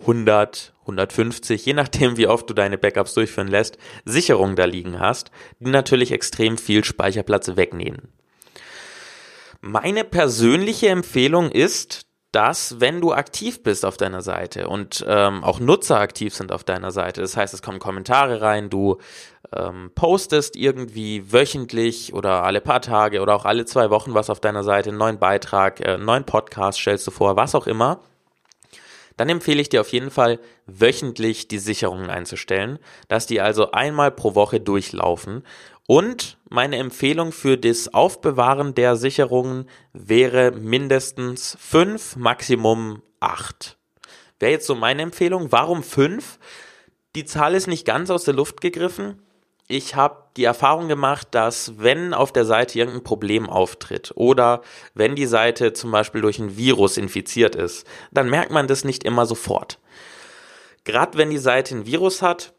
100, 0.00 0.74
150, 0.82 1.64
je 1.64 1.72
nachdem 1.72 2.16
wie 2.16 2.26
oft 2.26 2.48
du 2.50 2.54
deine 2.54 2.76
Backups 2.76 3.14
durchführen 3.14 3.48
lässt, 3.48 3.78
Sicherungen 4.04 4.56
da 4.56 4.66
liegen 4.66 5.00
hast, 5.00 5.30
die 5.60 5.70
natürlich 5.70 6.12
extrem 6.12 6.58
viel 6.58 6.84
Speicherplatz 6.84 7.56
wegnehmen. 7.56 8.12
Meine 9.60 10.04
persönliche 10.04 10.88
Empfehlung 10.88 11.50
ist, 11.50 12.06
dass 12.34 12.80
wenn 12.80 13.00
du 13.00 13.12
aktiv 13.12 13.62
bist 13.62 13.84
auf 13.84 13.96
deiner 13.96 14.20
Seite 14.20 14.68
und 14.68 15.04
ähm, 15.06 15.44
auch 15.44 15.60
Nutzer 15.60 16.00
aktiv 16.00 16.34
sind 16.34 16.50
auf 16.50 16.64
deiner 16.64 16.90
Seite, 16.90 17.20
das 17.20 17.36
heißt, 17.36 17.54
es 17.54 17.62
kommen 17.62 17.78
Kommentare 17.78 18.40
rein, 18.40 18.70
du 18.70 18.98
ähm, 19.54 19.92
postest 19.94 20.56
irgendwie 20.56 21.32
wöchentlich 21.32 22.12
oder 22.12 22.42
alle 22.42 22.60
paar 22.60 22.80
Tage 22.80 23.20
oder 23.20 23.36
auch 23.36 23.44
alle 23.44 23.66
zwei 23.66 23.90
Wochen 23.90 24.14
was 24.14 24.30
auf 24.30 24.40
deiner 24.40 24.64
Seite, 24.64 24.90
einen 24.90 24.98
neuen 24.98 25.18
Beitrag, 25.20 25.80
äh, 25.80 25.94
einen 25.94 26.04
neuen 26.04 26.24
Podcast 26.24 26.80
stellst 26.80 27.06
du 27.06 27.12
vor, 27.12 27.36
was 27.36 27.54
auch 27.54 27.68
immer, 27.68 28.00
dann 29.16 29.28
empfehle 29.28 29.60
ich 29.60 29.68
dir 29.68 29.80
auf 29.80 29.92
jeden 29.92 30.10
Fall 30.10 30.40
wöchentlich 30.66 31.46
die 31.46 31.60
Sicherungen 31.60 32.10
einzustellen, 32.10 32.80
dass 33.06 33.26
die 33.26 33.40
also 33.40 33.70
einmal 33.70 34.10
pro 34.10 34.34
Woche 34.34 34.58
durchlaufen 34.58 35.44
und 35.86 36.38
meine 36.54 36.76
Empfehlung 36.76 37.32
für 37.32 37.58
das 37.58 37.92
Aufbewahren 37.92 38.74
der 38.74 38.94
Sicherungen 38.94 39.68
wäre 39.92 40.52
mindestens 40.52 41.58
fünf, 41.60 42.14
Maximum 42.14 43.02
acht. 43.18 43.76
Wäre 44.38 44.52
jetzt 44.52 44.66
so 44.66 44.76
meine 44.76 45.02
Empfehlung. 45.02 45.50
Warum 45.50 45.82
fünf? 45.82 46.38
Die 47.16 47.24
Zahl 47.24 47.54
ist 47.54 47.66
nicht 47.66 47.84
ganz 47.84 48.08
aus 48.08 48.22
der 48.22 48.34
Luft 48.34 48.60
gegriffen. 48.60 49.20
Ich 49.66 49.96
habe 49.96 50.28
die 50.36 50.44
Erfahrung 50.44 50.86
gemacht, 50.86 51.28
dass 51.32 51.78
wenn 51.78 52.14
auf 52.14 52.32
der 52.32 52.44
Seite 52.44 52.78
irgendein 52.78 53.02
Problem 53.02 53.48
auftritt 53.48 54.12
oder 54.14 54.62
wenn 54.94 55.16
die 55.16 55.26
Seite 55.26 55.72
zum 55.72 55.90
Beispiel 55.90 56.20
durch 56.20 56.38
ein 56.38 56.56
Virus 56.56 56.98
infiziert 56.98 57.56
ist, 57.56 57.84
dann 58.12 58.30
merkt 58.30 58.52
man 58.52 58.68
das 58.68 58.84
nicht 58.84 59.02
immer 59.02 59.26
sofort. 59.26 59.80
Gerade 60.84 61.18
wenn 61.18 61.30
die 61.30 61.38
Seite 61.38 61.74
ein 61.74 61.86
Virus 61.86 62.22
hat, 62.22 62.53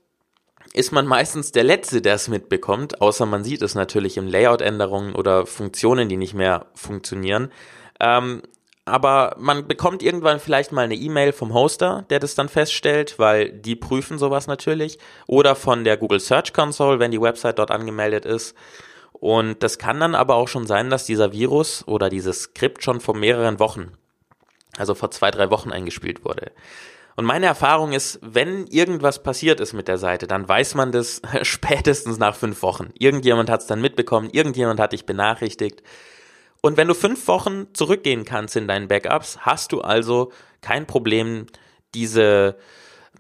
ist 0.73 0.91
man 0.91 1.05
meistens 1.05 1.51
der 1.51 1.63
Letzte, 1.63 2.01
der 2.01 2.15
es 2.15 2.27
mitbekommt, 2.27 3.01
außer 3.01 3.25
man 3.25 3.43
sieht 3.43 3.61
es 3.61 3.75
natürlich 3.75 4.17
in 4.17 4.27
Layout-Änderungen 4.27 5.15
oder 5.15 5.45
Funktionen, 5.45 6.09
die 6.09 6.17
nicht 6.17 6.33
mehr 6.33 6.65
funktionieren. 6.73 7.51
Ähm, 7.99 8.41
aber 8.85 9.35
man 9.39 9.67
bekommt 9.67 10.03
irgendwann 10.03 10.39
vielleicht 10.39 10.71
mal 10.71 10.83
eine 10.83 10.95
E-Mail 10.95 11.33
vom 11.33 11.53
Hoster, 11.53 12.05
der 12.11 12.19
das 12.19 12.35
dann 12.35 12.49
feststellt, 12.49 13.17
weil 13.17 13.49
die 13.51 13.75
prüfen 13.75 14.19
sowas 14.19 14.45
natürlich. 14.45 14.99
Oder 15.25 15.55
von 15.55 15.83
der 15.83 15.97
Google 15.97 16.19
Search 16.19 16.53
Console, 16.53 16.99
wenn 16.99 17.09
die 17.09 17.21
Website 17.21 17.57
dort 17.57 17.71
angemeldet 17.71 18.25
ist. 18.25 18.55
Und 19.13 19.63
das 19.63 19.79
kann 19.79 19.99
dann 19.99 20.13
aber 20.13 20.35
auch 20.35 20.47
schon 20.47 20.67
sein, 20.67 20.91
dass 20.91 21.05
dieser 21.05 21.31
Virus 21.31 21.83
oder 21.87 22.09
dieses 22.09 22.43
Skript 22.43 22.83
schon 22.83 22.99
vor 22.99 23.15
mehreren 23.15 23.59
Wochen, 23.59 23.93
also 24.77 24.93
vor 24.93 25.09
zwei, 25.09 25.31
drei 25.31 25.49
Wochen 25.49 25.71
eingespielt 25.71 26.23
wurde. 26.23 26.51
Und 27.15 27.23
meine 27.23 27.45
Erfahrung 27.45 27.93
ist, 27.93 28.19
wenn 28.21 28.67
irgendwas 28.67 29.23
passiert 29.23 29.61
ist 29.61 29.73
mit 29.73 29.87
der 29.87 29.97
Seite, 29.97 30.27
dann 30.27 30.47
weiß 30.47 30.75
man 30.75 30.91
das 30.91 31.21
spätestens 31.43 32.17
nach 32.17 32.35
fünf 32.35 32.61
Wochen. 32.61 32.89
Irgendjemand 32.97 33.49
hat 33.49 33.61
es 33.61 33.67
dann 33.67 33.81
mitbekommen, 33.81 34.29
irgendjemand 34.31 34.79
hat 34.79 34.91
dich 34.91 35.05
benachrichtigt. 35.05 35.81
Und 36.61 36.77
wenn 36.77 36.87
du 36.87 36.93
fünf 36.93 37.27
Wochen 37.27 37.67
zurückgehen 37.73 38.25
kannst 38.25 38.55
in 38.55 38.67
deinen 38.67 38.87
Backups, 38.87 39.39
hast 39.41 39.71
du 39.71 39.81
also 39.81 40.31
kein 40.61 40.87
Problem, 40.87 41.45
diese, 41.93 42.57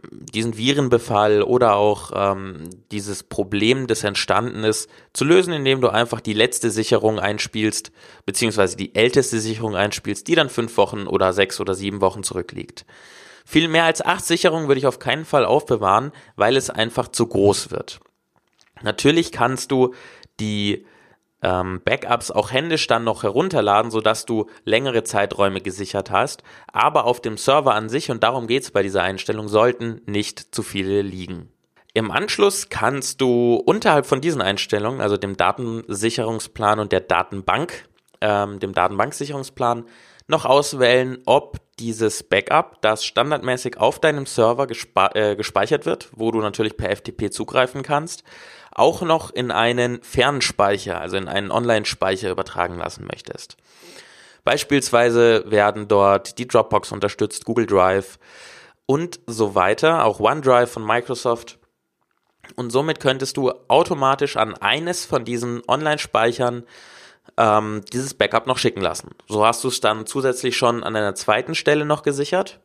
diesen 0.09 0.57
Virenbefall 0.57 1.43
oder 1.43 1.75
auch 1.75 2.11
ähm, 2.13 2.69
dieses 2.91 3.23
Problem, 3.23 3.87
das 3.87 4.03
entstanden 4.03 4.63
ist, 4.63 4.89
zu 5.13 5.23
lösen, 5.23 5.53
indem 5.53 5.79
du 5.79 5.89
einfach 5.89 6.19
die 6.19 6.33
letzte 6.33 6.69
Sicherung 6.71 7.19
einspielst, 7.19 7.91
beziehungsweise 8.25 8.75
die 8.75 8.95
älteste 8.95 9.39
Sicherung 9.39 9.75
einspielst, 9.75 10.27
die 10.27 10.35
dann 10.35 10.49
fünf 10.49 10.75
Wochen 10.77 11.07
oder 11.07 11.31
sechs 11.31 11.61
oder 11.61 11.75
sieben 11.75 12.01
Wochen 12.01 12.23
zurückliegt. 12.23 12.85
Viel 13.45 13.67
mehr 13.67 13.85
als 13.85 14.03
acht 14.03 14.25
Sicherungen 14.25 14.67
würde 14.67 14.79
ich 14.79 14.87
auf 14.87 14.99
keinen 14.99 15.23
Fall 15.23 15.45
aufbewahren, 15.45 16.11
weil 16.35 16.57
es 16.57 16.69
einfach 16.69 17.07
zu 17.07 17.27
groß 17.27 17.69
wird. 17.69 17.99
Natürlich 18.81 19.31
kannst 19.31 19.71
du 19.71 19.93
die 20.39 20.85
ähm, 21.43 21.81
Backups 21.85 22.31
auch 22.31 22.51
händisch 22.51 22.87
dann 22.87 23.03
noch 23.03 23.21
herunterladen, 23.21 23.91
sodass 23.91 24.25
du 24.25 24.47
längere 24.63 25.03
Zeiträume 25.03 25.61
gesichert 25.61 26.09
hast. 26.09 26.43
Aber 26.73 27.05
auf 27.05 27.21
dem 27.21 27.37
Server 27.37 27.75
an 27.75 27.87
sich, 27.87 28.09
und 28.09 28.23
darum 28.23 28.47
geht 28.47 28.63
es 28.63 28.71
bei 28.71 28.81
dieser 28.81 29.03
Einstellung, 29.03 29.47
sollten 29.47 30.01
nicht 30.07 30.53
zu 30.53 30.63
viele 30.63 31.03
liegen. 31.03 31.49
Im 31.93 32.11
Anschluss 32.11 32.69
kannst 32.69 33.21
du 33.21 33.55
unterhalb 33.55 34.05
von 34.05 34.21
diesen 34.21 34.41
Einstellungen, 34.41 35.01
also 35.01 35.17
dem 35.17 35.37
Datensicherungsplan 35.37 36.79
und 36.79 36.91
der 36.91 36.99
Datenbank, 36.99 37.87
ähm, 38.21 38.59
dem 38.59 38.73
Datenbanksicherungsplan, 38.73 39.85
noch 40.27 40.45
auswählen, 40.45 41.19
ob 41.25 41.57
dieses 41.79 42.23
Backup, 42.23 42.81
das 42.81 43.03
standardmäßig 43.05 43.77
auf 43.77 43.99
deinem 43.99 44.25
Server 44.25 44.67
gespe 44.67 45.09
äh, 45.13 45.35
gespeichert 45.35 45.85
wird, 45.85 46.09
wo 46.13 46.31
du 46.31 46.39
natürlich 46.39 46.77
per 46.77 46.95
FTP 46.95 47.31
zugreifen 47.31 47.83
kannst, 47.83 48.23
auch 48.71 49.01
noch 49.01 49.31
in 49.31 49.51
einen 49.51 50.01
Fernspeicher, 50.01 50.99
also 50.99 51.17
in 51.17 51.27
einen 51.27 51.51
Online-Speicher 51.51 52.29
übertragen 52.29 52.77
lassen 52.77 53.05
möchtest. 53.05 53.57
Beispielsweise 54.43 55.49
werden 55.49 55.87
dort 55.87 56.37
die 56.37 56.47
Dropbox 56.47 56.91
unterstützt, 56.91 57.45
Google 57.45 57.65
Drive 57.65 58.19
und 58.85 59.19
so 59.25 59.55
weiter, 59.55 60.05
auch 60.05 60.19
OneDrive 60.19 60.71
von 60.71 60.85
Microsoft. 60.85 61.57
Und 62.55 62.69
somit 62.69 62.99
könntest 62.99 63.37
du 63.37 63.51
automatisch 63.67 64.37
an 64.37 64.53
eines 64.53 65.05
von 65.05 65.25
diesen 65.25 65.63
Online-Speichern 65.67 66.63
ähm, 67.37 67.81
dieses 67.91 68.13
Backup 68.13 68.47
noch 68.47 68.57
schicken 68.57 68.81
lassen. 68.81 69.11
So 69.27 69.45
hast 69.45 69.63
du 69.63 69.67
es 69.67 69.81
dann 69.81 70.05
zusätzlich 70.05 70.57
schon 70.57 70.83
an 70.83 70.95
einer 70.95 71.15
zweiten 71.15 71.55
Stelle 71.55 71.85
noch 71.85 72.03
gesichert, 72.03 72.59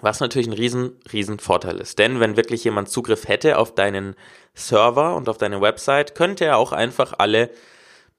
was 0.00 0.20
natürlich 0.20 0.48
ein 0.48 0.52
riesen, 0.52 0.92
riesen 1.12 1.38
Vorteil 1.38 1.78
ist. 1.80 1.98
Denn 1.98 2.20
wenn 2.20 2.36
wirklich 2.36 2.64
jemand 2.64 2.88
Zugriff 2.88 3.28
hätte 3.28 3.58
auf 3.58 3.74
deinen 3.74 4.16
Server 4.54 5.16
und 5.16 5.28
auf 5.28 5.38
deine 5.38 5.60
Website, 5.60 6.14
könnte 6.14 6.44
er 6.44 6.58
auch 6.58 6.72
einfach 6.72 7.14
alle 7.18 7.50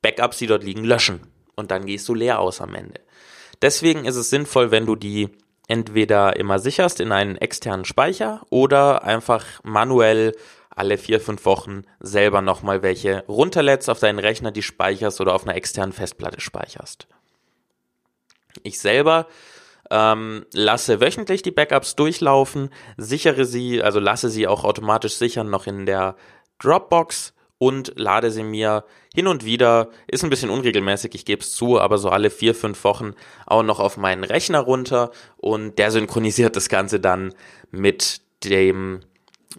Backups, 0.01 0.37
die 0.37 0.47
dort 0.47 0.63
liegen, 0.63 0.83
löschen. 0.83 1.21
Und 1.55 1.71
dann 1.71 1.85
gehst 1.85 2.07
du 2.09 2.13
leer 2.13 2.39
aus 2.39 2.61
am 2.61 2.75
Ende. 2.75 3.01
Deswegen 3.61 4.05
ist 4.05 4.17
es 4.17 4.29
sinnvoll, 4.29 4.71
wenn 4.71 4.85
du 4.85 4.95
die 4.95 5.29
entweder 5.67 6.35
immer 6.35 6.59
sicherst 6.59 6.99
in 6.99 7.11
einen 7.11 7.37
externen 7.37 7.85
Speicher 7.85 8.45
oder 8.49 9.03
einfach 9.03 9.45
manuell 9.63 10.33
alle 10.75 10.97
vier, 10.97 11.19
fünf 11.19 11.45
Wochen 11.45 11.83
selber 11.99 12.41
nochmal 12.41 12.83
welche 12.83 13.23
runterlädst 13.27 13.89
auf 13.89 13.99
deinen 13.99 14.19
Rechner, 14.19 14.51
die 14.51 14.61
speicherst 14.61 15.21
oder 15.21 15.33
auf 15.33 15.43
einer 15.43 15.55
externen 15.55 15.93
Festplatte 15.93 16.41
speicherst. 16.41 17.07
Ich 18.63 18.79
selber 18.79 19.27
ähm, 19.89 20.45
lasse 20.53 20.99
wöchentlich 20.99 21.41
die 21.41 21.51
Backups 21.51 21.95
durchlaufen, 21.95 22.69
sichere 22.97 23.45
sie, 23.45 23.81
also 23.81 23.99
lasse 23.99 24.29
sie 24.29 24.47
auch 24.47 24.63
automatisch 24.63 25.15
sichern 25.15 25.49
noch 25.49 25.67
in 25.67 25.85
der 25.85 26.15
Dropbox 26.59 27.33
und 27.57 27.93
lade 27.95 28.31
sie 28.31 28.43
mir 28.43 28.83
hin 29.13 29.27
und 29.27 29.45
wieder, 29.45 29.89
ist 30.07 30.23
ein 30.23 30.29
bisschen 30.29 30.49
unregelmäßig, 30.49 31.15
ich 31.15 31.25
gebe 31.25 31.41
es 31.41 31.53
zu, 31.53 31.79
aber 31.79 31.97
so 31.97 32.09
alle 32.09 32.29
vier, 32.29 32.53
fünf 32.53 32.83
Wochen 32.83 33.13
auch 33.45 33.63
noch 33.63 33.79
auf 33.79 33.97
meinen 33.97 34.23
Rechner 34.23 34.59
runter 34.59 35.11
und 35.37 35.77
der 35.77 35.91
synchronisiert 35.91 36.55
das 36.55 36.67
Ganze 36.67 36.99
dann 36.99 37.33
mit 37.71 38.21
dem 38.43 39.01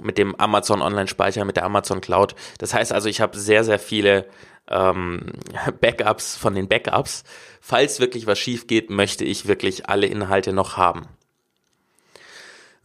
mit 0.02 0.18
dem 0.18 0.34
Amazon 0.36 0.82
Online-Speicher, 0.82 1.44
mit 1.44 1.56
der 1.56 1.64
Amazon 1.64 2.00
Cloud. 2.00 2.34
Das 2.58 2.74
heißt 2.74 2.92
also, 2.92 3.08
ich 3.08 3.20
habe 3.20 3.36
sehr, 3.38 3.64
sehr 3.64 3.78
viele 3.78 4.26
ähm, 4.68 5.32
Backups 5.80 6.36
von 6.36 6.54
den 6.54 6.68
Backups. 6.68 7.24
Falls 7.60 8.00
wirklich 8.00 8.26
was 8.26 8.38
schief 8.38 8.66
geht, 8.66 8.90
möchte 8.90 9.24
ich 9.24 9.46
wirklich 9.46 9.88
alle 9.88 10.06
Inhalte 10.06 10.52
noch 10.52 10.76
haben. 10.76 11.08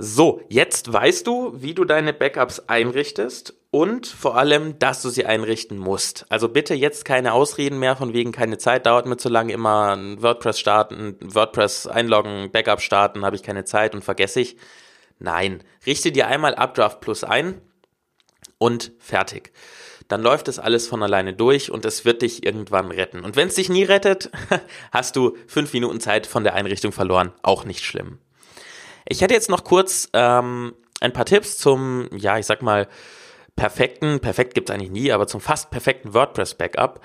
So, 0.03 0.41
jetzt 0.49 0.91
weißt 0.91 1.27
du, 1.27 1.53
wie 1.61 1.75
du 1.75 1.85
deine 1.85 2.11
Backups 2.11 2.59
einrichtest 2.67 3.53
und 3.69 4.07
vor 4.07 4.35
allem, 4.35 4.79
dass 4.79 5.03
du 5.03 5.09
sie 5.09 5.27
einrichten 5.27 5.77
musst. 5.77 6.25
Also 6.29 6.49
bitte 6.49 6.73
jetzt 6.73 7.05
keine 7.05 7.33
Ausreden 7.33 7.77
mehr 7.77 7.95
von 7.95 8.11
wegen 8.11 8.31
keine 8.31 8.57
Zeit, 8.57 8.87
dauert 8.87 9.05
mir 9.05 9.17
zu 9.17 9.29
lange, 9.29 9.53
immer 9.53 9.95
WordPress 10.17 10.59
starten, 10.59 11.17
WordPress 11.21 11.85
einloggen, 11.85 12.49
Backup 12.51 12.81
starten, 12.81 13.23
habe 13.23 13.35
ich 13.35 13.43
keine 13.43 13.63
Zeit 13.63 13.93
und 13.93 14.03
vergesse 14.03 14.39
ich. 14.39 14.57
Nein, 15.21 15.63
richte 15.85 16.11
dir 16.11 16.27
einmal 16.27 16.55
Updraft 16.55 16.99
Plus 16.99 17.23
ein 17.23 17.61
und 18.57 18.91
fertig. 18.97 19.53
Dann 20.07 20.23
läuft 20.23 20.47
es 20.47 20.57
alles 20.57 20.87
von 20.87 21.03
alleine 21.03 21.33
durch 21.33 21.71
und 21.71 21.85
es 21.85 22.05
wird 22.05 22.23
dich 22.23 22.43
irgendwann 22.43 22.89
retten. 22.89 23.23
Und 23.23 23.35
wenn 23.35 23.47
es 23.47 23.55
dich 23.55 23.69
nie 23.69 23.83
rettet, 23.83 24.31
hast 24.91 25.15
du 25.15 25.37
fünf 25.45 25.73
Minuten 25.73 25.99
Zeit 25.99 26.25
von 26.25 26.43
der 26.43 26.55
Einrichtung 26.55 26.91
verloren. 26.91 27.31
Auch 27.43 27.65
nicht 27.65 27.85
schlimm. 27.85 28.17
Ich 29.07 29.21
hätte 29.21 29.35
jetzt 29.35 29.49
noch 29.49 29.63
kurz 29.63 30.09
ähm, 30.13 30.73
ein 31.01 31.13
paar 31.13 31.25
Tipps 31.25 31.57
zum, 31.59 32.09
ja, 32.17 32.39
ich 32.39 32.47
sag 32.47 32.63
mal, 32.63 32.87
perfekten, 33.55 34.21
perfekt 34.21 34.55
gibt's 34.55 34.71
eigentlich 34.71 34.91
nie, 34.91 35.11
aber 35.11 35.27
zum 35.27 35.39
fast 35.39 35.69
perfekten 35.69 36.15
WordPress-Backup. 36.15 36.99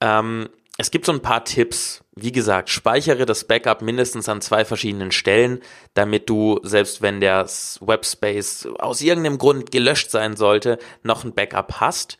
Ähm, 0.00 0.48
es 0.76 0.90
gibt 0.90 1.06
so 1.06 1.12
ein 1.12 1.22
paar 1.22 1.44
Tipps. 1.44 2.02
Wie 2.16 2.32
gesagt, 2.32 2.68
speichere 2.68 3.26
das 3.26 3.44
Backup 3.44 3.82
mindestens 3.82 4.28
an 4.28 4.40
zwei 4.40 4.64
verschiedenen 4.64 5.12
Stellen, 5.12 5.60
damit 5.94 6.28
du, 6.28 6.60
selbst 6.62 7.02
wenn 7.02 7.20
der 7.20 7.46
Webspace 7.80 8.68
aus 8.78 9.00
irgendeinem 9.00 9.38
Grund 9.38 9.70
gelöscht 9.70 10.10
sein 10.10 10.36
sollte, 10.36 10.78
noch 11.02 11.24
ein 11.24 11.34
Backup 11.34 11.80
hast. 11.80 12.18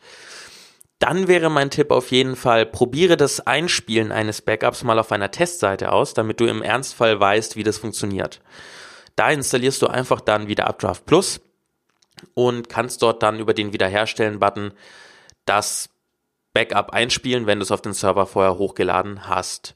Dann 1.00 1.26
wäre 1.28 1.50
mein 1.50 1.70
Tipp 1.70 1.90
auf 1.90 2.12
jeden 2.12 2.36
Fall, 2.36 2.64
probiere 2.64 3.16
das 3.16 3.40
Einspielen 3.40 4.12
eines 4.12 4.40
Backups 4.40 4.84
mal 4.84 4.98
auf 4.98 5.12
einer 5.12 5.30
Testseite 5.30 5.92
aus, 5.92 6.14
damit 6.14 6.40
du 6.40 6.46
im 6.46 6.62
Ernstfall 6.62 7.18
weißt, 7.18 7.56
wie 7.56 7.64
das 7.64 7.78
funktioniert. 7.78 8.40
Da 9.16 9.30
installierst 9.30 9.82
du 9.82 9.88
einfach 9.88 10.20
dann 10.20 10.48
wieder 10.48 10.66
Updraft 10.66 11.06
Plus 11.06 11.40
und 12.34 12.68
kannst 12.68 13.02
dort 13.02 13.22
dann 13.22 13.38
über 13.38 13.54
den 13.54 13.72
Wiederherstellen-Button 13.72 14.72
das 15.44 15.90
Backup 16.54 16.90
einspielen, 16.90 17.46
wenn 17.46 17.58
du 17.58 17.64
es 17.64 17.70
auf 17.70 17.82
den 17.82 17.92
Server 17.92 18.26
vorher 18.26 18.56
hochgeladen 18.56 19.28
hast. 19.28 19.74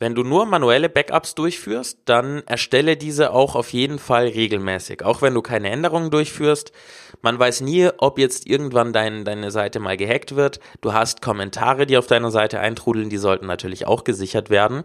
Wenn 0.00 0.14
du 0.14 0.22
nur 0.22 0.46
manuelle 0.46 0.88
Backups 0.88 1.34
durchführst, 1.34 2.00
dann 2.06 2.42
erstelle 2.46 2.96
diese 2.96 3.32
auch 3.32 3.54
auf 3.54 3.72
jeden 3.74 3.98
Fall 3.98 4.28
regelmäßig. 4.28 5.04
Auch 5.04 5.20
wenn 5.20 5.34
du 5.34 5.42
keine 5.42 5.68
Änderungen 5.68 6.10
durchführst. 6.10 6.72
Man 7.20 7.38
weiß 7.38 7.60
nie, 7.60 7.90
ob 7.98 8.18
jetzt 8.18 8.46
irgendwann 8.46 8.94
dein, 8.94 9.26
deine 9.26 9.50
Seite 9.50 9.78
mal 9.78 9.98
gehackt 9.98 10.36
wird. 10.36 10.58
Du 10.80 10.94
hast 10.94 11.20
Kommentare, 11.20 11.84
die 11.84 11.98
auf 11.98 12.06
deiner 12.06 12.30
Seite 12.30 12.60
eintrudeln, 12.60 13.10
die 13.10 13.18
sollten 13.18 13.46
natürlich 13.46 13.86
auch 13.86 14.04
gesichert 14.04 14.48
werden. 14.48 14.84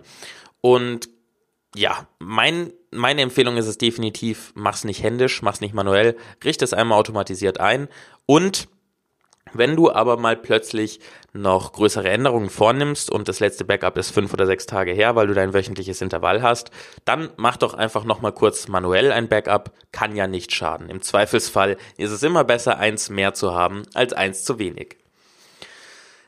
Und 0.59 1.07
ja, 1.77 2.07
mein, 2.19 2.73
meine 2.91 3.21
Empfehlung 3.21 3.55
ist 3.55 3.67
es 3.67 3.77
definitiv, 3.77 4.51
mach's 4.53 4.83
nicht 4.83 5.01
händisch, 5.01 5.41
mach's 5.41 5.61
nicht 5.61 5.73
manuell, 5.73 6.17
richte 6.43 6.65
es 6.65 6.73
einmal 6.73 6.99
automatisiert 6.99 7.61
ein 7.61 7.87
und 8.25 8.67
wenn 9.57 9.75
du 9.75 9.91
aber 9.91 10.17
mal 10.17 10.35
plötzlich 10.35 10.99
noch 11.33 11.73
größere 11.73 12.09
Änderungen 12.09 12.49
vornimmst 12.49 13.09
und 13.09 13.27
das 13.27 13.39
letzte 13.39 13.65
Backup 13.65 13.97
ist 13.97 14.11
fünf 14.11 14.33
oder 14.33 14.45
sechs 14.45 14.65
Tage 14.65 14.91
her, 14.91 15.15
weil 15.15 15.27
du 15.27 15.33
dein 15.33 15.53
wöchentliches 15.53 16.01
Intervall 16.01 16.41
hast, 16.41 16.71
dann 17.03 17.29
mach 17.37 17.57
doch 17.57 17.73
einfach 17.73 18.05
nochmal 18.05 18.31
kurz 18.31 18.67
manuell 18.67 19.11
ein 19.11 19.27
Backup, 19.27 19.71
kann 19.91 20.15
ja 20.15 20.27
nicht 20.27 20.53
schaden. 20.53 20.89
Im 20.89 21.01
Zweifelsfall 21.01 21.77
ist 21.97 22.11
es 22.11 22.23
immer 22.23 22.43
besser, 22.43 22.77
eins 22.77 23.09
mehr 23.09 23.33
zu 23.33 23.53
haben 23.53 23.83
als 23.93 24.13
eins 24.13 24.43
zu 24.43 24.59
wenig. 24.59 24.97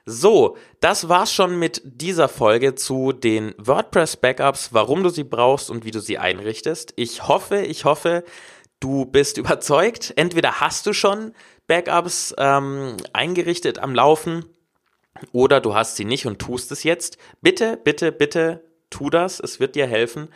So, 0.09 0.55
das 0.79 1.09
war's 1.09 1.33
schon 1.33 1.59
mit 1.59 1.81
dieser 1.83 2.29
Folge 2.29 2.75
zu 2.75 3.11
den 3.11 3.53
WordPress 3.57 4.15
Backups, 4.15 4.69
warum 4.71 5.03
du 5.03 5.09
sie 5.09 5.25
brauchst 5.25 5.69
und 5.69 5.83
wie 5.83 5.91
du 5.91 5.99
sie 5.99 6.17
einrichtest. 6.17 6.93
Ich 6.95 7.27
hoffe, 7.27 7.57
ich 7.57 7.83
hoffe, 7.83 8.23
du 8.79 9.03
bist 9.03 9.37
überzeugt. 9.37 10.13
Entweder 10.15 10.61
hast 10.61 10.85
du 10.85 10.93
schon 10.93 11.33
Backups 11.67 12.33
ähm, 12.37 12.97
eingerichtet 13.13 13.79
am 13.79 13.93
Laufen 13.93 14.45
oder 15.31 15.61
du 15.61 15.75
hast 15.75 15.95
sie 15.95 16.05
nicht 16.05 16.25
und 16.25 16.39
tust 16.39 16.71
es 16.71 16.83
jetzt. 16.83 17.17
Bitte, 17.41 17.77
bitte, 17.83 18.11
bitte 18.11 18.63
tu 18.89 19.09
das. 19.09 19.39
Es 19.39 19.59
wird 19.59 19.75
dir 19.75 19.87
helfen. 19.87 20.29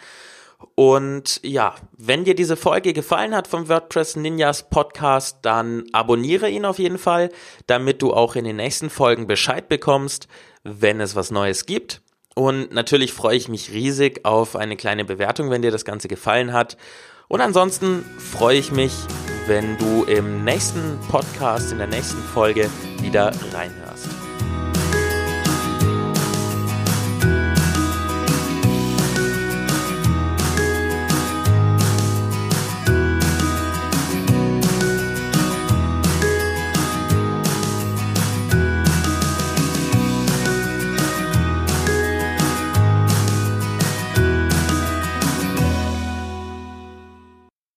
Und 0.76 1.40
ja, 1.44 1.76
wenn 1.98 2.24
dir 2.24 2.36
diese 2.36 2.56
Folge 2.56 2.94
gefallen 2.94 3.36
hat 3.36 3.48
vom 3.48 3.68
WordPress 3.68 4.16
Ninjas 4.16 4.70
Podcast, 4.70 5.40
dann 5.42 5.86
abonniere 5.92 6.50
ihn 6.50 6.66
auf 6.66 6.78
jeden 6.78 7.00
Fall, 7.00 7.30
damit 7.68 8.02
du 8.02 8.14
auch 8.14 8.36
in 8.36 8.46
den 8.46 8.58
nächsten 8.58 8.90
Folgen 8.90 9.26
Bescheid 9.26 9.70
bekommst, 9.70 10.28
wenn 10.64 11.02
es 11.02 11.16
was 11.16 11.32
Neues 11.32 11.66
gibt. 11.66 12.02
Und 12.36 12.72
natürlich 12.72 13.14
freue 13.14 13.36
ich 13.36 13.50
mich 13.50 13.72
riesig 13.72 14.24
auf 14.24 14.56
eine 14.56 14.78
kleine 14.78 15.04
Bewertung, 15.04 15.50
wenn 15.50 15.62
dir 15.62 15.72
das 15.72 15.86
Ganze 15.86 16.08
gefallen 16.08 16.54
hat. 16.54 16.78
Und 17.28 17.42
ansonsten 17.42 18.06
freue 18.20 18.58
ich 18.58 18.72
mich, 18.72 18.94
wenn 19.52 19.78
du 19.78 20.06
im 20.06 20.46
nächsten 20.46 20.98
Podcast, 21.10 21.74
in 21.74 21.80
der 21.80 21.88
nächsten 21.88 22.24
Folge 22.24 22.70
wieder 23.02 23.34
reinhörst. 23.52 24.21